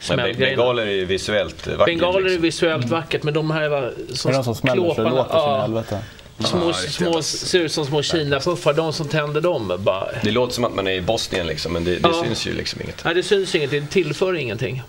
smällgrejerna. 0.00 0.46
bengaler 0.56 0.86
är 0.86 0.90
ju 0.90 1.04
visuellt 1.04 1.66
vackert. 1.66 1.86
Bengaler 1.86 2.18
är 2.20 2.24
liksom. 2.24 2.42
visuellt 2.42 2.88
vackert, 2.88 3.22
men 3.22 3.34
de 3.34 3.50
här 3.50 3.68
var 3.68 3.80
Det 3.80 4.28
är 4.28 4.32
de 4.32 4.44
som 4.44 4.54
smäller 4.54 4.82
så 4.82 4.88
det 4.88 4.94
klåparna- 4.94 5.10
låter 5.16 5.30
så 5.38 5.44
in 5.44 5.50
i 5.50 5.52
ja. 5.54 5.60
helvete. 5.60 5.98
Små, 6.46 6.66
Ja, 6.66 6.72
små, 6.72 7.22
ser 7.22 7.58
ut 7.60 7.72
som 7.72 7.86
små 7.86 8.02
Kina-puffar. 8.02 8.72
De 8.74 8.92
som 8.92 9.08
tänder 9.08 9.40
dem 9.40 9.72
bara... 9.78 10.08
Det 10.22 10.30
låter 10.30 10.54
som 10.54 10.64
att 10.64 10.74
man 10.74 10.86
är 10.86 10.92
i 10.92 11.00
Bosnien 11.00 11.46
liksom 11.46 11.72
men 11.72 11.84
det, 11.84 11.90
det 11.98 12.08
Ja. 12.08 12.22
syns 12.24 12.46
ju 12.46 12.52
liksom 12.54 12.80
inget. 12.80 13.04
Nej, 13.04 13.14
det 13.14 13.22
syns 13.22 13.54
ingenting. 13.54 13.80
Det 13.80 13.86
tillför 13.86 14.36
ingenting. 14.36 14.82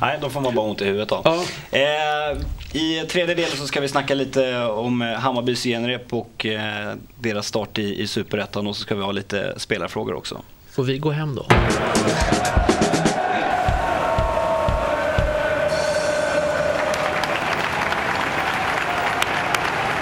Nej, 0.00 0.18
då 0.22 0.30
får 0.30 0.40
man 0.40 0.54
bara 0.54 0.66
ont 0.66 0.80
i 0.80 0.84
huvudet 0.84 1.12
av. 1.12 1.22
Ja. 1.24 1.44
Eh, 1.78 2.36
I 2.72 3.06
tredje 3.08 3.34
delen 3.34 3.56
så 3.58 3.66
ska 3.66 3.80
vi 3.80 3.88
snacka 3.88 4.14
lite 4.14 4.56
om 4.64 5.02
eh, 5.02 5.08
Hammarbys 5.08 5.62
genrep 5.62 6.12
och 6.12 6.46
eh, 6.46 6.94
deras 7.20 7.46
start 7.46 7.78
i, 7.78 8.02
i 8.02 8.06
Superettan 8.06 8.66
och 8.66 8.76
så 8.76 8.82
ska 8.82 8.94
vi 8.94 9.02
ha 9.02 9.12
lite 9.12 9.54
spelarfrågor 9.56 10.14
också. 10.14 10.40
Får 10.70 10.84
vi 10.84 10.98
gå 10.98 11.10
hem 11.10 11.34
då? 11.34 11.46